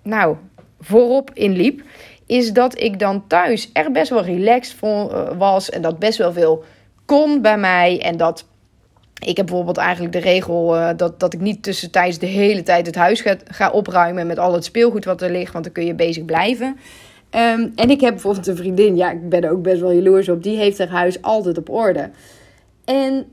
nou, 0.03 0.37
voorop 0.81 1.31
in 1.35 1.53
liep, 1.53 1.83
is 2.27 2.53
dat 2.53 2.81
ik 2.81 2.99
dan 2.99 3.27
thuis 3.27 3.71
echt 3.73 3.93
best 3.93 4.11
wel 4.11 4.25
relaxed 4.25 4.77
eh, 4.83 5.38
was 5.38 5.71
en 5.71 5.83
dat 5.83 5.99
best 5.99 6.19
wel 6.19 6.33
veel 6.33 6.64
kon 7.05 7.43
bij 7.43 7.59
mij 7.59 8.01
en 8.03 8.16
dat 8.16 8.45
ik 9.25 9.37
heb 9.37 9.47
bijvoorbeeld 9.47 9.77
eigenlijk 9.77 10.12
de 10.12 10.21
regel 10.21 10.77
uh, 10.77 10.90
dat, 10.97 11.21
dat 11.21 11.33
ik 11.33 11.40
niet 11.40 11.62
tussentijds 11.62 12.19
de 12.19 12.27
hele 12.27 12.62
tijd 12.62 12.87
het 12.87 12.95
huis 12.95 13.25
ga 13.45 13.71
opruimen 13.71 14.27
met 14.27 14.38
al 14.38 14.53
het 14.53 14.64
speelgoed 14.64 15.05
wat 15.05 15.23
er 15.23 15.31
ligt, 15.31 15.53
want 15.53 15.64
dan 15.64 15.73
kun 15.73 15.87
je 15.87 15.95
bezig 15.95 16.25
blijven. 16.25 16.77
Ehm, 17.31 17.69
en 17.75 17.90
ik 17.90 18.01
heb 18.01 18.12
bijvoorbeeld 18.12 18.47
een 18.47 18.57
vriendin, 18.57 18.97
ja, 18.97 19.11
ik 19.11 19.29
ben 19.29 19.43
er 19.43 19.51
ook 19.51 19.62
best 19.62 19.81
wel 19.81 19.93
jaloers 19.93 20.29
op, 20.29 20.43
die 20.43 20.57
heeft 20.57 20.79
haar 20.79 20.88
huis 20.88 21.23
altijd 21.23 21.59
op 21.59 21.71
orde. 21.71 22.11
En 22.85 23.27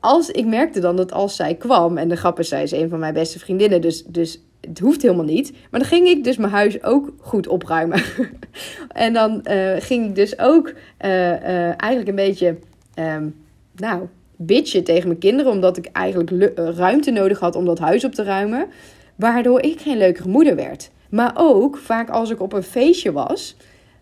als, 0.00 0.30
ik 0.30 0.46
merkte 0.46 0.80
dan 0.80 0.96
dat 0.96 1.12
als 1.12 1.36
zij 1.36 1.54
kwam, 1.54 1.96
en 1.96 2.08
de 2.08 2.16
grap 2.16 2.38
is, 2.38 2.48
zij 2.48 2.62
is 2.62 2.72
een 2.72 2.88
van 2.88 2.98
mijn 2.98 3.14
beste 3.14 3.38
vriendinnen, 3.38 3.80
dus, 3.80 4.04
dus 4.04 4.40
het 4.60 4.78
hoeft 4.78 5.02
helemaal 5.02 5.24
niet. 5.24 5.52
Maar 5.70 5.80
dan 5.80 5.88
ging 5.88 6.08
ik 6.08 6.24
dus 6.24 6.36
mijn 6.36 6.52
huis 6.52 6.82
ook 6.82 7.12
goed 7.20 7.46
opruimen. 7.46 8.02
en 8.88 9.12
dan 9.12 9.44
uh, 9.50 9.72
ging 9.78 10.06
ik 10.06 10.14
dus 10.14 10.38
ook 10.38 10.68
uh, 10.68 11.10
uh, 11.10 11.82
eigenlijk 11.82 12.08
een 12.08 12.14
beetje, 12.14 12.56
um, 12.98 13.34
nou, 13.76 14.06
bitchen 14.36 14.84
tegen 14.84 15.08
mijn 15.08 15.20
kinderen, 15.20 15.52
omdat 15.52 15.76
ik 15.76 15.88
eigenlijk 15.92 16.30
ruimte 16.54 17.10
nodig 17.10 17.38
had 17.38 17.56
om 17.56 17.64
dat 17.64 17.78
huis 17.78 18.04
op 18.04 18.12
te 18.12 18.22
ruimen. 18.22 18.66
Waardoor 19.14 19.62
ik 19.62 19.80
geen 19.80 19.98
leukere 19.98 20.28
moeder 20.28 20.56
werd. 20.56 20.90
Maar 21.08 21.32
ook 21.36 21.76
vaak 21.76 22.10
als 22.10 22.30
ik 22.30 22.40
op 22.40 22.52
een 22.52 22.62
feestje 22.62 23.12
was, 23.12 23.56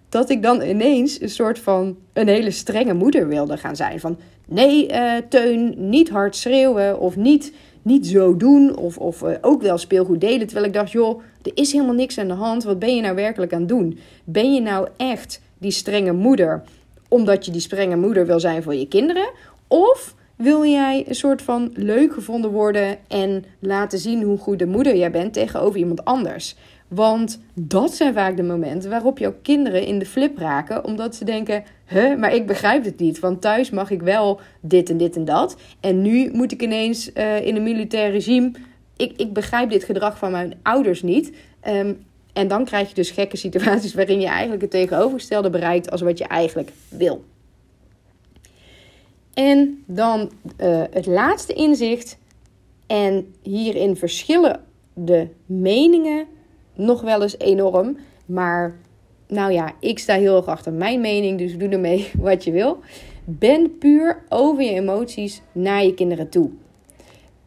dat 0.09 0.31
ik 0.31 0.43
dan 0.43 0.63
ineens 0.63 1.21
een 1.21 1.29
soort 1.29 1.59
van 1.59 1.97
een 2.13 2.29
hele 2.29 2.51
strenge 2.51 2.95
moeder 2.95 3.29
wilde 3.29 3.57
gaan 3.57 3.77
zijn. 3.77 4.01
Van 4.01 4.19
nee, 4.47 4.93
uh, 4.93 5.13
Teun, 5.29 5.75
niet 5.77 6.09
hard 6.09 6.37
schreeuwen 6.37 7.01
of 7.01 7.17
niet, 7.17 7.53
niet 7.83 8.07
zo 8.07 8.37
doen. 8.37 8.77
Of, 8.77 8.99
of 8.99 9.23
uh, 9.23 9.31
ook 9.41 9.63
wel 9.63 9.79
speelgoed 9.79 10.21
delen. 10.21 10.47
Terwijl 10.47 10.67
ik 10.67 10.73
dacht, 10.73 10.93
joh, 10.93 11.23
er 11.43 11.53
is 11.55 11.73
helemaal 11.73 11.95
niks 11.95 12.19
aan 12.19 12.29
de 12.29 12.35
hand. 12.35 12.65
Wat 12.65 12.79
ben 12.79 12.95
je 12.95 13.01
nou 13.01 13.15
werkelijk 13.15 13.53
aan 13.53 13.61
het 13.61 13.69
doen? 13.69 13.99
Ben 14.25 14.55
je 14.55 14.61
nou 14.61 14.89
echt 14.97 15.41
die 15.59 15.71
strenge 15.71 16.13
moeder 16.13 16.63
omdat 17.09 17.45
je 17.45 17.53
die 17.53 17.61
strenge 17.61 17.97
moeder 17.97 18.27
wil 18.27 18.41
zijn 18.41 18.63
voor 18.63 18.75
je 18.75 18.89
kinderen? 18.89 19.31
Of 19.69 20.15
wil 20.37 20.65
jij 20.65 21.05
een 21.09 21.15
soort 21.15 21.43
van 21.43 21.71
leuk 21.75 22.13
gevonden 22.13 22.51
worden 22.51 22.99
en 23.09 23.45
laten 23.61 23.99
zien 23.99 24.23
hoe 24.23 24.39
goed 24.39 24.59
de 24.59 24.67
moeder 24.67 24.97
jij 24.97 25.11
bent 25.11 25.33
tegenover 25.33 25.79
iemand 25.79 26.05
anders? 26.05 26.57
Want 26.89 27.41
dat 27.55 27.95
zijn 27.95 28.15
vaak 28.15 28.37
de 28.37 28.43
momenten 28.43 28.91
waarop 28.91 29.19
jouw 29.19 29.35
kinderen 29.43 29.87
in 29.87 29.99
de 29.99 30.07
flip 30.07 30.39
raken, 30.39 30.85
omdat 30.85 31.15
ze 31.15 31.25
denken: 31.25 31.65
huh, 31.87 32.19
maar 32.19 32.35
ik 32.35 32.47
begrijp 32.47 32.85
het 32.85 32.99
niet. 32.99 33.19
Want 33.19 33.41
thuis 33.41 33.71
mag 33.71 33.91
ik 33.91 34.03
wel 34.03 34.41
dit 34.61 34.91
en 34.91 34.97
dit 34.97 35.17
en 35.17 35.25
dat. 35.25 35.57
En 35.81 36.03
nu 36.03 36.31
moet 36.33 36.53
ik 36.53 36.63
ineens 36.63 37.11
uh, 37.15 37.47
in 37.47 37.57
een 37.57 37.63
militair 37.63 38.11
regime. 38.11 38.51
Ik, 38.97 39.13
ik 39.17 39.33
begrijp 39.33 39.71
dit 39.71 39.85
gedrag 39.85 40.19
van 40.19 40.31
mijn 40.31 40.55
ouders 40.63 41.03
niet. 41.03 41.33
Um, 41.69 42.05
en 42.33 42.49
dan 42.49 42.65
krijg 42.65 42.89
je 42.89 42.95
dus 42.95 43.11
gekke 43.11 43.37
situaties 43.37 43.95
waarin 44.01 44.21
je 44.21 44.27
eigenlijk 44.27 44.63
het 44.63 44.71
tegenovergestelde 44.71 45.51
bereikt 45.51 45.91
als 45.91 46.01
wat 46.01 46.19
je 46.19 46.25
eigenlijk 46.25 46.71
wil. 46.89 47.25
En 49.35 49.83
dan 49.87 50.31
uh, 50.61 50.83
het 50.91 51.07
laatste 51.07 51.53
inzicht. 51.53 52.19
En 52.87 53.35
hierin 53.43 53.97
verschillen 53.97 54.61
de 54.95 55.29
meningen 55.47 56.27
nog 56.77 57.01
wel 57.01 57.23
eens 57.23 57.39
enorm. 57.39 57.97
Maar 58.27 58.77
nou 59.29 59.53
ja, 59.53 59.73
ik 59.81 59.99
sta 59.99 60.15
heel 60.15 60.37
erg 60.37 60.47
achter 60.47 60.73
mijn 60.73 61.01
mening, 61.01 61.39
dus 61.39 61.59
doe 61.59 61.69
ermee 61.69 62.11
wat 62.19 62.45
je 62.45 62.51
wil. 62.51 62.79
Ben 63.25 63.79
puur 63.79 64.23
over 64.29 64.63
je 64.63 64.71
emoties 64.71 65.43
naar 65.53 65.85
je 65.85 65.95
kinderen 65.95 66.29
toe. 66.29 66.51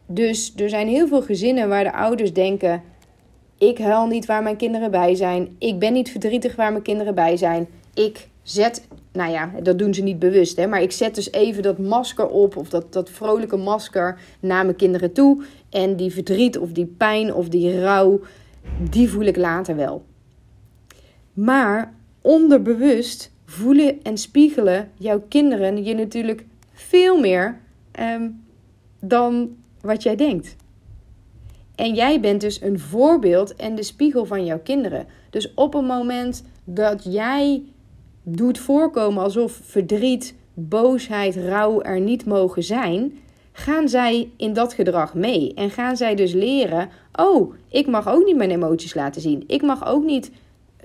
Dus 0.06 0.52
er 0.56 0.68
zijn 0.68 0.88
heel 0.88 1.08
veel 1.08 1.22
gezinnen 1.22 1.68
waar 1.68 1.84
de 1.84 1.92
ouders 1.92 2.32
denken: 2.32 2.82
ik 3.58 3.78
huil 3.78 4.06
niet 4.06 4.26
waar 4.26 4.42
mijn 4.42 4.56
kinderen 4.56 4.90
bij 4.90 5.14
zijn. 5.14 5.56
Ik 5.58 5.78
ben 5.78 5.92
niet 5.92 6.10
verdrietig 6.10 6.56
waar 6.56 6.70
mijn 6.70 6.82
kinderen 6.82 7.14
bij 7.14 7.36
zijn. 7.36 7.68
Ik 7.94 8.28
zet, 8.42 8.86
nou 9.12 9.30
ja, 9.30 9.52
dat 9.62 9.78
doen 9.78 9.94
ze 9.94 10.02
niet 10.02 10.18
bewust, 10.18 10.56
hè, 10.56 10.66
maar 10.66 10.82
ik 10.82 10.92
zet 10.92 11.14
dus 11.14 11.32
even 11.32 11.62
dat 11.62 11.78
masker 11.78 12.28
op 12.28 12.56
of 12.56 12.68
dat, 12.68 12.92
dat 12.92 13.10
vrolijke 13.10 13.56
masker 13.56 14.18
naar 14.40 14.64
mijn 14.64 14.76
kinderen 14.76 15.12
toe. 15.12 15.42
En 15.70 15.96
die 15.96 16.12
verdriet 16.12 16.58
of 16.58 16.72
die 16.72 16.86
pijn 16.86 17.34
of 17.34 17.48
die 17.48 17.80
rouw, 17.80 18.20
die 18.90 19.08
voel 19.08 19.24
ik 19.24 19.36
later 19.36 19.76
wel. 19.76 20.04
Maar 21.32 21.94
onderbewust 22.20 23.32
voelen 23.44 24.02
en 24.02 24.18
spiegelen 24.18 24.90
jouw 24.94 25.24
kinderen 25.28 25.84
je 25.84 25.94
natuurlijk 25.94 26.44
veel 26.72 27.20
meer 27.20 27.60
ehm, 27.90 28.28
dan 29.00 29.56
wat 29.80 30.02
jij 30.02 30.16
denkt. 30.16 30.56
En 31.74 31.94
jij 31.94 32.20
bent 32.20 32.40
dus 32.40 32.60
een 32.60 32.78
voorbeeld 32.78 33.56
en 33.56 33.74
de 33.74 33.82
spiegel 33.82 34.24
van 34.24 34.44
jouw 34.44 34.58
kinderen. 34.58 35.06
Dus 35.30 35.54
op 35.54 35.74
een 35.74 35.84
moment 35.84 36.44
dat 36.64 37.04
jij 37.04 37.62
doet 38.22 38.58
voorkomen 38.58 39.22
alsof 39.22 39.60
verdriet, 39.62 40.34
boosheid, 40.54 41.36
rouw 41.36 41.82
er 41.82 42.00
niet 42.00 42.26
mogen 42.26 42.62
zijn, 42.62 43.18
gaan 43.60 43.88
zij 43.88 44.30
in 44.36 44.52
dat 44.52 44.74
gedrag 44.74 45.14
mee. 45.14 45.54
En 45.54 45.70
gaan 45.70 45.96
zij 45.96 46.14
dus 46.14 46.32
leren: 46.32 46.88
oh, 47.12 47.54
ik 47.68 47.86
mag 47.86 48.08
ook 48.08 48.24
niet 48.24 48.36
mijn 48.36 48.50
emoties 48.50 48.94
laten 48.94 49.20
zien. 49.20 49.44
Ik 49.46 49.62
mag 49.62 49.86
ook 49.86 50.04
niet 50.04 50.30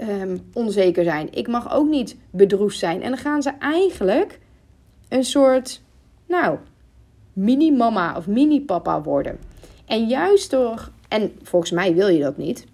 um, 0.01 0.49
onzeker 0.53 1.03
zijn. 1.03 1.33
Ik 1.33 1.47
mag 1.47 1.73
ook 1.73 1.89
niet 1.89 2.17
bedroefd 2.29 2.77
zijn. 2.77 3.01
En 3.01 3.09
dan 3.09 3.19
gaan 3.19 3.41
ze 3.41 3.51
eigenlijk 3.59 4.39
een 5.09 5.23
soort, 5.23 5.81
nou, 6.27 6.57
mini-mama 7.33 8.17
of 8.17 8.27
mini-papa 8.27 9.01
worden. 9.01 9.39
En 9.85 10.07
juist 10.07 10.51
door, 10.51 10.89
en 11.07 11.31
volgens 11.43 11.71
mij 11.71 11.95
wil 11.95 12.07
je 12.07 12.21
dat 12.21 12.37
niet, 12.37 12.65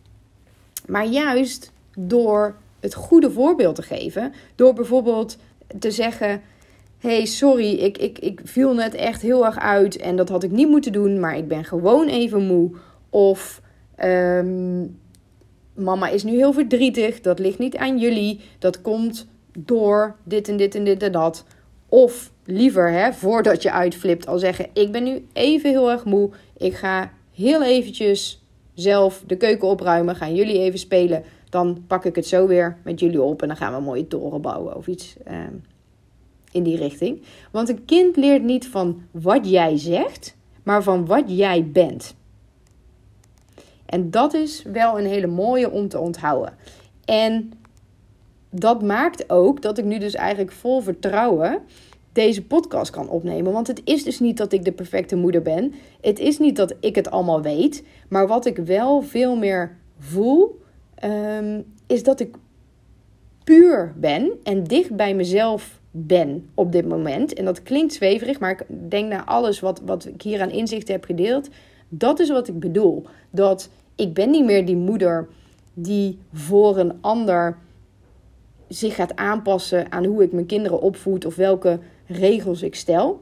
maar 0.87 1.05
juist 1.05 1.71
door 1.97 2.55
het 2.79 2.93
goede 2.93 3.31
voorbeeld 3.31 3.75
te 3.75 3.81
geven, 3.81 4.33
door 4.55 4.73
bijvoorbeeld 4.73 5.37
te 5.79 5.91
zeggen: 5.91 6.41
hey, 7.01 7.25
sorry, 7.25 7.73
ik, 7.73 7.97
ik, 7.97 8.19
ik 8.19 8.41
viel 8.43 8.73
net 8.73 8.93
echt 8.93 9.21
heel 9.21 9.45
erg 9.45 9.59
uit 9.59 9.97
en 9.97 10.15
dat 10.15 10.29
had 10.29 10.43
ik 10.43 10.51
niet 10.51 10.67
moeten 10.67 10.91
doen, 10.91 11.19
maar 11.19 11.37
ik 11.37 11.47
ben 11.47 11.63
gewoon 11.63 12.07
even 12.07 12.45
moe. 12.45 12.71
Of 13.09 13.61
um, 14.03 14.99
mama 15.73 16.07
is 16.07 16.23
nu 16.23 16.35
heel 16.35 16.53
verdrietig, 16.53 17.21
dat 17.21 17.39
ligt 17.39 17.59
niet 17.59 17.77
aan 17.77 17.97
jullie, 17.97 18.39
dat 18.59 18.81
komt 18.81 19.27
door 19.57 20.15
dit 20.23 20.47
en 20.47 20.57
dit 20.57 20.75
en 20.75 20.83
dit 20.83 21.03
en 21.03 21.11
dat. 21.11 21.45
Of 21.89 22.31
liever, 22.45 22.91
hè, 22.91 23.13
voordat 23.13 23.61
je 23.61 23.71
uitflipt, 23.71 24.27
al 24.27 24.39
zeggen: 24.39 24.67
Ik 24.73 24.91
ben 24.91 25.03
nu 25.03 25.25
even 25.33 25.69
heel 25.69 25.91
erg 25.91 26.05
moe. 26.05 26.29
Ik 26.57 26.73
ga 26.73 27.11
heel 27.33 27.63
eventjes 27.63 28.45
zelf 28.73 29.23
de 29.27 29.37
keuken 29.37 29.67
opruimen. 29.67 30.15
Gaan 30.15 30.35
jullie 30.35 30.59
even 30.59 30.79
spelen. 30.79 31.23
Dan 31.49 31.83
pak 31.87 32.05
ik 32.05 32.15
het 32.15 32.27
zo 32.27 32.47
weer 32.47 32.77
met 32.83 32.99
jullie 32.99 33.21
op 33.21 33.41
en 33.41 33.47
dan 33.47 33.57
gaan 33.57 33.71
we 33.71 33.77
een 33.77 33.83
mooie 33.83 34.07
toren 34.07 34.41
bouwen 34.41 34.75
of 34.75 34.87
iets 34.87 35.15
ehm, 35.23 35.53
in 36.51 36.63
die 36.63 36.77
richting. 36.77 37.21
Want 37.51 37.69
een 37.69 37.85
kind 37.85 38.15
leert 38.15 38.43
niet 38.43 38.67
van 38.67 39.01
wat 39.11 39.49
jij 39.49 39.77
zegt, 39.77 40.35
maar 40.63 40.83
van 40.83 41.05
wat 41.05 41.23
jij 41.27 41.65
bent. 41.71 42.15
En 43.85 44.11
dat 44.11 44.33
is 44.33 44.63
wel 44.63 44.99
een 44.99 45.05
hele 45.05 45.27
mooie 45.27 45.71
om 45.71 45.87
te 45.87 45.99
onthouden. 45.99 46.57
En 47.05 47.53
dat 48.49 48.81
maakt 48.81 49.29
ook 49.29 49.61
dat 49.61 49.77
ik 49.77 49.85
nu 49.85 49.97
dus 49.97 50.13
eigenlijk 50.13 50.51
vol 50.51 50.81
vertrouwen 50.81 51.61
deze 52.11 52.45
podcast 52.45 52.91
kan 52.91 53.09
opnemen. 53.09 53.51
Want 53.51 53.67
het 53.67 53.81
is 53.83 54.03
dus 54.03 54.19
niet 54.19 54.37
dat 54.37 54.53
ik 54.53 54.63
de 54.63 54.71
perfecte 54.71 55.15
moeder 55.15 55.41
ben. 55.41 55.73
Het 56.01 56.19
is 56.19 56.39
niet 56.39 56.55
dat 56.55 56.75
ik 56.79 56.95
het 56.95 57.11
allemaal 57.11 57.41
weet. 57.41 57.83
Maar 58.09 58.27
wat 58.27 58.45
ik 58.45 58.57
wel 58.57 59.01
veel 59.01 59.35
meer 59.35 59.77
voel, 59.99 60.61
ehm, 60.95 61.61
is 61.87 62.03
dat 62.03 62.19
ik 62.19 62.35
puur 63.43 63.93
ben 63.97 64.31
en 64.43 64.63
dicht 64.63 64.95
bij 64.95 65.15
mezelf 65.15 65.80
ben 65.91 66.49
op 66.53 66.71
dit 66.71 66.87
moment. 66.87 67.33
En 67.33 67.45
dat 67.45 67.63
klinkt 67.63 67.93
zweverig, 67.93 68.39
maar 68.39 68.51
ik 68.51 68.65
denk 68.89 69.09
naar 69.09 69.23
alles 69.23 69.59
wat, 69.59 69.81
wat 69.85 70.05
ik 70.05 70.21
hier 70.21 70.41
aan 70.41 70.49
inzichten 70.51 70.93
heb 70.93 71.03
gedeeld. 71.03 71.49
Dat 71.89 72.19
is 72.19 72.29
wat 72.29 72.47
ik 72.47 72.59
bedoel. 72.59 73.05
Dat 73.29 73.69
ik 73.95 74.13
ben 74.13 74.29
niet 74.29 74.45
meer 74.45 74.65
die 74.65 74.75
moeder 74.75 75.27
die 75.73 76.19
voor 76.33 76.77
een 76.77 76.93
ander 77.01 77.57
zich 78.67 78.95
gaat 78.95 79.15
aanpassen 79.15 79.91
aan 79.91 80.05
hoe 80.05 80.23
ik 80.23 80.31
mijn 80.31 80.45
kinderen 80.45 80.81
opvoed 80.81 81.25
of 81.25 81.35
welke 81.35 81.79
regels 82.07 82.61
ik 82.61 82.75
stel. 82.75 83.21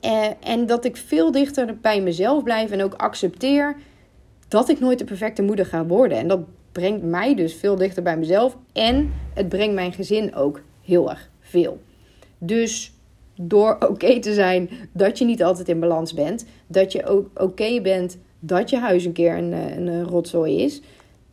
Eh, 0.00 0.26
en 0.40 0.66
dat 0.66 0.84
ik 0.84 0.96
veel 0.96 1.32
dichter 1.32 1.78
bij 1.80 2.02
mezelf 2.02 2.42
blijf 2.42 2.70
en 2.70 2.82
ook 2.82 2.94
accepteer 2.94 3.76
dat 4.48 4.68
ik 4.68 4.80
nooit 4.80 4.98
de 4.98 5.04
perfecte 5.04 5.42
moeder 5.42 5.66
ga 5.66 5.86
worden. 5.86 6.18
En 6.18 6.28
dat 6.28 6.40
brengt 6.72 7.02
mij 7.02 7.34
dus 7.34 7.54
veel 7.54 7.76
dichter 7.76 8.02
bij 8.02 8.16
mezelf 8.16 8.56
en 8.72 9.12
het 9.34 9.48
brengt 9.48 9.74
mijn 9.74 9.92
gezin 9.92 10.34
ook 10.34 10.60
heel 10.82 11.10
erg 11.10 11.30
veel. 11.48 11.80
Dus 12.38 12.92
door 13.34 13.76
oké 13.90 14.20
te 14.20 14.34
zijn 14.34 14.70
dat 14.92 15.18
je 15.18 15.24
niet 15.24 15.42
altijd 15.42 15.68
in 15.68 15.80
balans 15.80 16.14
bent, 16.14 16.46
dat 16.66 16.92
je 16.92 17.06
ook 17.06 17.28
oké 17.34 17.80
bent 17.80 18.18
dat 18.40 18.70
je 18.70 18.78
huis 18.78 19.04
een 19.04 19.12
keer 19.12 19.36
een, 19.36 19.52
eh, 19.52 19.76
een, 19.76 19.86
een 19.86 20.04
rotzooi 20.04 20.62
is, 20.62 20.80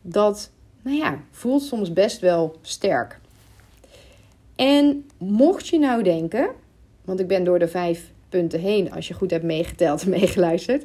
dat, 0.02 0.50
nou 0.82 0.96
ja, 0.96 1.20
voelt 1.30 1.62
soms 1.62 1.92
best 1.92 2.20
wel 2.20 2.56
sterk. 2.62 3.20
En 4.56 5.06
mocht 5.18 5.68
je 5.68 5.78
nou 5.78 6.02
denken, 6.02 6.48
want 7.04 7.20
ik 7.20 7.26
ben 7.26 7.44
door 7.44 7.58
de 7.58 7.68
vijf 7.68 8.12
punten 8.28 8.60
heen, 8.60 8.92
als 8.92 9.08
je 9.08 9.14
goed 9.14 9.30
hebt 9.30 9.44
meegeteld 9.44 10.02
en 10.02 10.10
meegeluisterd. 10.20 10.84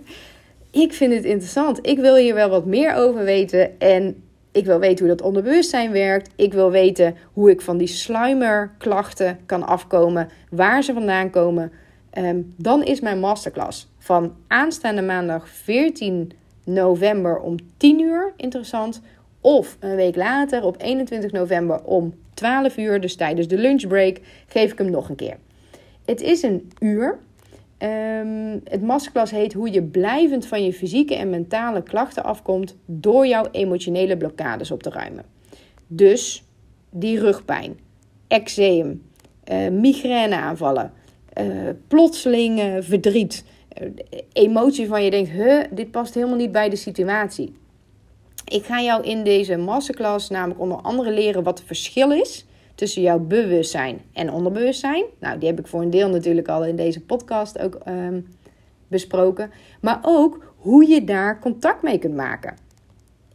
Ik 0.71 0.93
vind 0.93 1.13
het 1.13 1.23
interessant. 1.23 1.79
Ik 1.81 1.99
wil 1.99 2.15
hier 2.15 2.33
wel 2.33 2.49
wat 2.49 2.65
meer 2.65 2.93
over 2.93 3.23
weten. 3.23 3.79
En 3.79 4.23
ik 4.59 4.65
wil 4.65 4.79
weten 4.79 5.05
hoe 5.05 5.15
dat 5.15 5.25
onderbewustzijn 5.25 5.91
werkt. 5.91 6.29
Ik 6.35 6.53
wil 6.53 6.71
weten 6.71 7.15
hoe 7.33 7.49
ik 7.49 7.61
van 7.61 7.77
die 7.77 7.87
sluimerklachten 7.87 9.39
kan 9.45 9.67
afkomen. 9.67 10.29
Waar 10.49 10.83
ze 10.83 10.93
vandaan 10.93 11.29
komen. 11.29 11.71
Ehm, 12.09 12.41
dan 12.55 12.83
is 12.83 12.99
mijn 12.99 13.19
masterclass 13.19 13.87
van 13.97 14.33
aanstaande 14.47 15.01
maandag 15.01 15.49
14 15.49 16.31
november 16.63 17.39
om 17.39 17.55
10 17.77 17.99
uur 17.99 18.33
interessant. 18.35 19.01
Of 19.41 19.77
een 19.79 19.95
week 19.95 20.15
later 20.15 20.63
op 20.63 20.75
21 20.81 21.31
november 21.31 21.83
om 21.83 22.13
12 22.33 22.77
uur, 22.77 23.01
dus 23.01 23.15
tijdens 23.15 23.47
de 23.47 23.57
lunchbreak, 23.57 24.19
geef 24.47 24.71
ik 24.71 24.77
hem 24.77 24.89
nog 24.89 25.09
een 25.09 25.15
keer. 25.15 25.37
Het 26.05 26.21
is 26.21 26.41
een 26.43 26.71
uur. 26.79 27.17
Um, 27.83 28.61
het 28.63 28.81
masterclass 28.81 29.31
heet 29.31 29.53
hoe 29.53 29.71
je 29.71 29.83
blijvend 29.83 30.45
van 30.45 30.63
je 30.63 30.73
fysieke 30.73 31.15
en 31.15 31.29
mentale 31.29 31.83
klachten 31.83 32.23
afkomt 32.23 32.77
door 32.85 33.27
jouw 33.27 33.45
emotionele 33.51 34.17
blokkades 34.17 34.71
op 34.71 34.83
te 34.83 34.89
ruimen. 34.89 35.25
Dus 35.87 36.43
die 36.89 37.19
rugpijn, 37.19 37.79
eczeem, 38.27 39.03
uh, 39.51 39.69
migraineaanvallen, 39.69 40.93
uh, 41.41 41.69
plotseling 41.87 42.77
verdriet, 42.79 43.45
uh, 43.81 43.89
emotie 44.33 44.87
van 44.87 45.03
je 45.03 45.11
denkt, 45.11 45.29
huh, 45.29 45.63
dit 45.71 45.91
past 45.91 46.13
helemaal 46.13 46.35
niet 46.35 46.51
bij 46.51 46.69
de 46.69 46.75
situatie. 46.75 47.53
Ik 48.45 48.63
ga 48.65 48.81
jou 48.81 49.03
in 49.03 49.23
deze 49.23 49.57
masterclass 49.57 50.29
namelijk 50.29 50.59
onder 50.59 50.77
andere 50.77 51.11
leren 51.11 51.43
wat 51.43 51.57
het 51.57 51.67
verschil 51.67 52.11
is 52.11 52.45
tussen 52.79 53.01
jouw 53.01 53.19
bewustzijn 53.19 54.01
en 54.13 54.31
onderbewustzijn. 54.31 55.03
Nou, 55.19 55.39
die 55.39 55.49
heb 55.49 55.59
ik 55.59 55.67
voor 55.67 55.81
een 55.81 55.89
deel 55.89 56.09
natuurlijk 56.09 56.47
al 56.47 56.65
in 56.65 56.75
deze 56.75 57.01
podcast 57.01 57.59
ook 57.59 57.77
um, 57.87 58.27
besproken. 58.87 59.51
Maar 59.81 59.99
ook 60.01 60.53
hoe 60.55 60.87
je 60.87 61.03
daar 61.03 61.39
contact 61.39 61.81
mee 61.81 61.97
kunt 61.97 62.15
maken. 62.15 62.57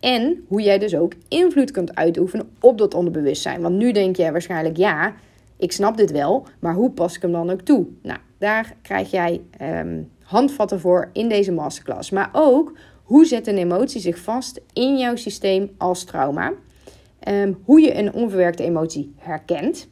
En 0.01 0.45
hoe 0.49 0.63
jij 0.63 0.79
dus 0.79 0.97
ook 0.97 1.13
invloed 1.29 1.71
kunt 1.71 1.95
uitoefenen 1.95 2.51
op 2.61 2.79
dat 2.79 2.95
onderbewustzijn. 2.95 3.61
Want 3.61 3.77
nu 3.77 3.93
denk 3.93 4.17
je 4.17 4.33
waarschijnlijk, 4.33 4.77
ja, 4.77 5.15
ik 5.57 5.73
snap 5.73 5.97
dit 5.97 6.11
wel, 6.11 6.47
maar 6.59 6.75
hoe 6.75 6.91
pas 6.91 7.17
ik 7.17 7.23
hem 7.23 7.33
dan 7.33 7.51
ook 7.51 7.61
toe? 7.61 7.87
Nou, 8.03 8.19
daar 8.39 8.75
krijg 8.83 9.11
jij 9.11 9.41
um, 9.63 10.11
handvatten 10.23 10.81
voor 10.81 11.11
in 11.13 11.29
deze 11.29 11.53
masterclass. 11.53 12.11
Maar 12.11 12.31
ook 12.33 12.73
hoe 13.03 13.25
zet 13.25 13.47
een 13.47 13.59
emotie 13.59 14.01
zich 14.01 14.19
vast 14.19 14.61
in 14.73 14.99
jouw 14.99 15.17
systeem 15.17 15.71
als 15.79 16.05
trauma? 16.05 16.53
Um, 17.29 17.59
hoe 17.65 17.81
je 17.81 17.95
een 17.95 18.13
onverwerkte 18.13 18.63
emotie 18.63 19.13
herkent. 19.17 19.89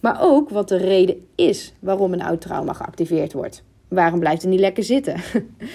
Maar 0.00 0.18
ook 0.20 0.50
wat 0.50 0.68
de 0.68 0.76
reden 0.76 1.26
is 1.34 1.72
waarom 1.78 2.12
een 2.12 2.22
oud 2.22 2.40
trauma 2.40 2.72
geactiveerd 2.72 3.32
wordt. 3.32 3.62
Waarom 3.88 4.20
blijft 4.20 4.42
het 4.42 4.50
niet 4.50 4.60
lekker 4.60 4.84
zitten? 4.84 5.20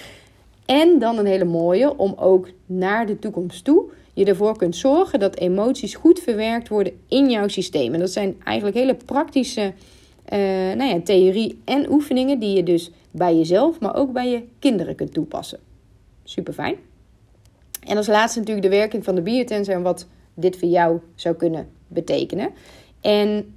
en 0.66 0.98
dan 0.98 1.18
een 1.18 1.26
hele 1.26 1.44
mooie 1.44 1.96
om 1.96 2.14
ook 2.16 2.48
naar 2.66 3.06
de 3.06 3.18
toekomst 3.18 3.64
toe 3.64 3.90
je 4.14 4.24
ervoor 4.24 4.56
kunt 4.56 4.76
zorgen 4.76 5.20
dat 5.20 5.36
emoties 5.36 5.94
goed 5.94 6.20
verwerkt 6.20 6.68
worden 6.68 6.92
in 7.08 7.30
jouw 7.30 7.48
systeem. 7.48 7.94
En 7.94 8.00
dat 8.00 8.10
zijn 8.10 8.36
eigenlijk 8.44 8.76
hele 8.76 8.94
praktische 8.94 9.72
uh, 10.32 10.38
nou 10.76 10.84
ja, 10.84 11.00
theorie 11.00 11.60
en 11.64 11.90
oefeningen 11.90 12.38
die 12.38 12.56
je 12.56 12.62
dus 12.62 12.90
bij 13.10 13.36
jezelf, 13.36 13.80
maar 13.80 13.94
ook 13.94 14.12
bij 14.12 14.28
je 14.28 14.42
kinderen 14.58 14.94
kunt 14.94 15.12
toepassen. 15.12 15.58
Super 16.24 16.52
fijn. 16.52 16.76
En 17.86 17.96
als 17.96 18.06
laatste 18.06 18.38
natuurlijk 18.38 18.66
de 18.66 18.76
werking 18.76 19.04
van 19.04 19.14
de 19.14 19.22
biotensor 19.22 19.74
en 19.74 19.82
wat 19.82 20.06
dit 20.34 20.58
voor 20.58 20.68
jou 20.68 21.00
zou 21.14 21.34
kunnen 21.34 21.68
betekenen. 21.88 22.50
En 23.00 23.54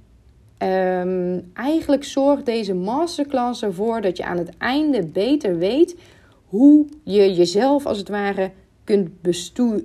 Ehm, 0.58 1.40
eigenlijk 1.54 2.04
zorgt 2.04 2.46
deze 2.46 2.74
masterclass 2.74 3.62
ervoor 3.62 4.00
dat 4.00 4.16
je 4.16 4.24
aan 4.24 4.38
het 4.38 4.56
einde 4.58 5.06
beter 5.06 5.58
weet 5.58 5.96
hoe 6.46 6.86
je 7.02 7.34
jezelf 7.34 7.86
als 7.86 7.98
het 7.98 8.08
ware 8.08 8.50
kunt 8.84 9.10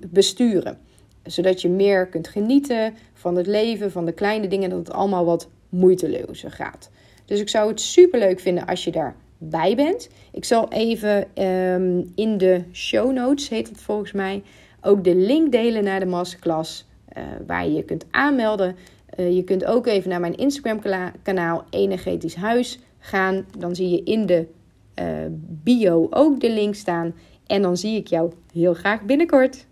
besturen. 0.10 0.77
Zodat 1.23 1.62
je 1.62 1.69
meer 1.69 2.08
kunt 2.08 2.27
genieten 2.27 2.93
van 3.13 3.36
het 3.36 3.47
leven, 3.47 3.91
van 3.91 4.06
de 4.06 4.12
kleine 4.12 4.47
dingen, 4.47 4.69
dat 4.69 4.80
het 4.80 4.91
allemaal 4.91 5.25
wat 5.25 5.49
moeitelozer 5.69 6.51
gaat. 6.51 6.89
Dus 7.25 7.39
ik 7.39 7.49
zou 7.49 7.69
het 7.69 7.82
super 7.82 8.19
leuk 8.19 8.39
vinden 8.39 8.65
als 8.65 8.84
je 8.84 8.91
daarbij 8.91 9.75
bent. 9.75 10.10
Ik 10.32 10.45
zal 10.45 10.69
even 10.69 11.36
ehm, 11.36 12.04
in 12.15 12.38
de 12.38 12.63
show 12.71 13.12
notes, 13.12 13.49
heet 13.49 13.69
het 13.69 13.82
volgens 13.82 14.12
mij, 14.12 14.43
ook 14.82 15.04
de 15.04 15.15
link 15.15 15.52
delen 15.52 15.84
naar 15.84 16.00
de 16.00 16.06
masterclass. 16.06 16.89
Uh, 17.17 17.24
waar 17.48 17.65
je 17.65 17.74
je 17.74 17.84
kunt 17.84 18.06
aanmelden. 18.12 18.76
Uh, 19.20 19.36
je 19.36 19.44
kunt 19.44 19.65
ook 19.65 19.88
even 19.88 20.10
naar 20.10 20.20
mijn 20.20 20.36
Instagram 20.36 20.80
kanaal 21.24 21.63
Energetisch 21.70 22.36
Huis 22.36 22.80
gaan. 23.00 23.46
Dan 23.58 23.76
zie 23.76 23.89
je 23.89 24.04
in 24.04 24.26
de 24.26 24.48
uh, 25.00 25.06
bio 25.63 26.08
ook 26.10 26.39
de 26.39 26.52
link 26.52 26.76
staan. 26.76 27.13
En 27.48 27.62
dan 27.62 27.78
zie 27.78 27.98
ik 27.98 28.08
jou 28.08 28.32
heel 28.54 28.74
graag 28.74 29.02
binnenkort. 29.02 29.65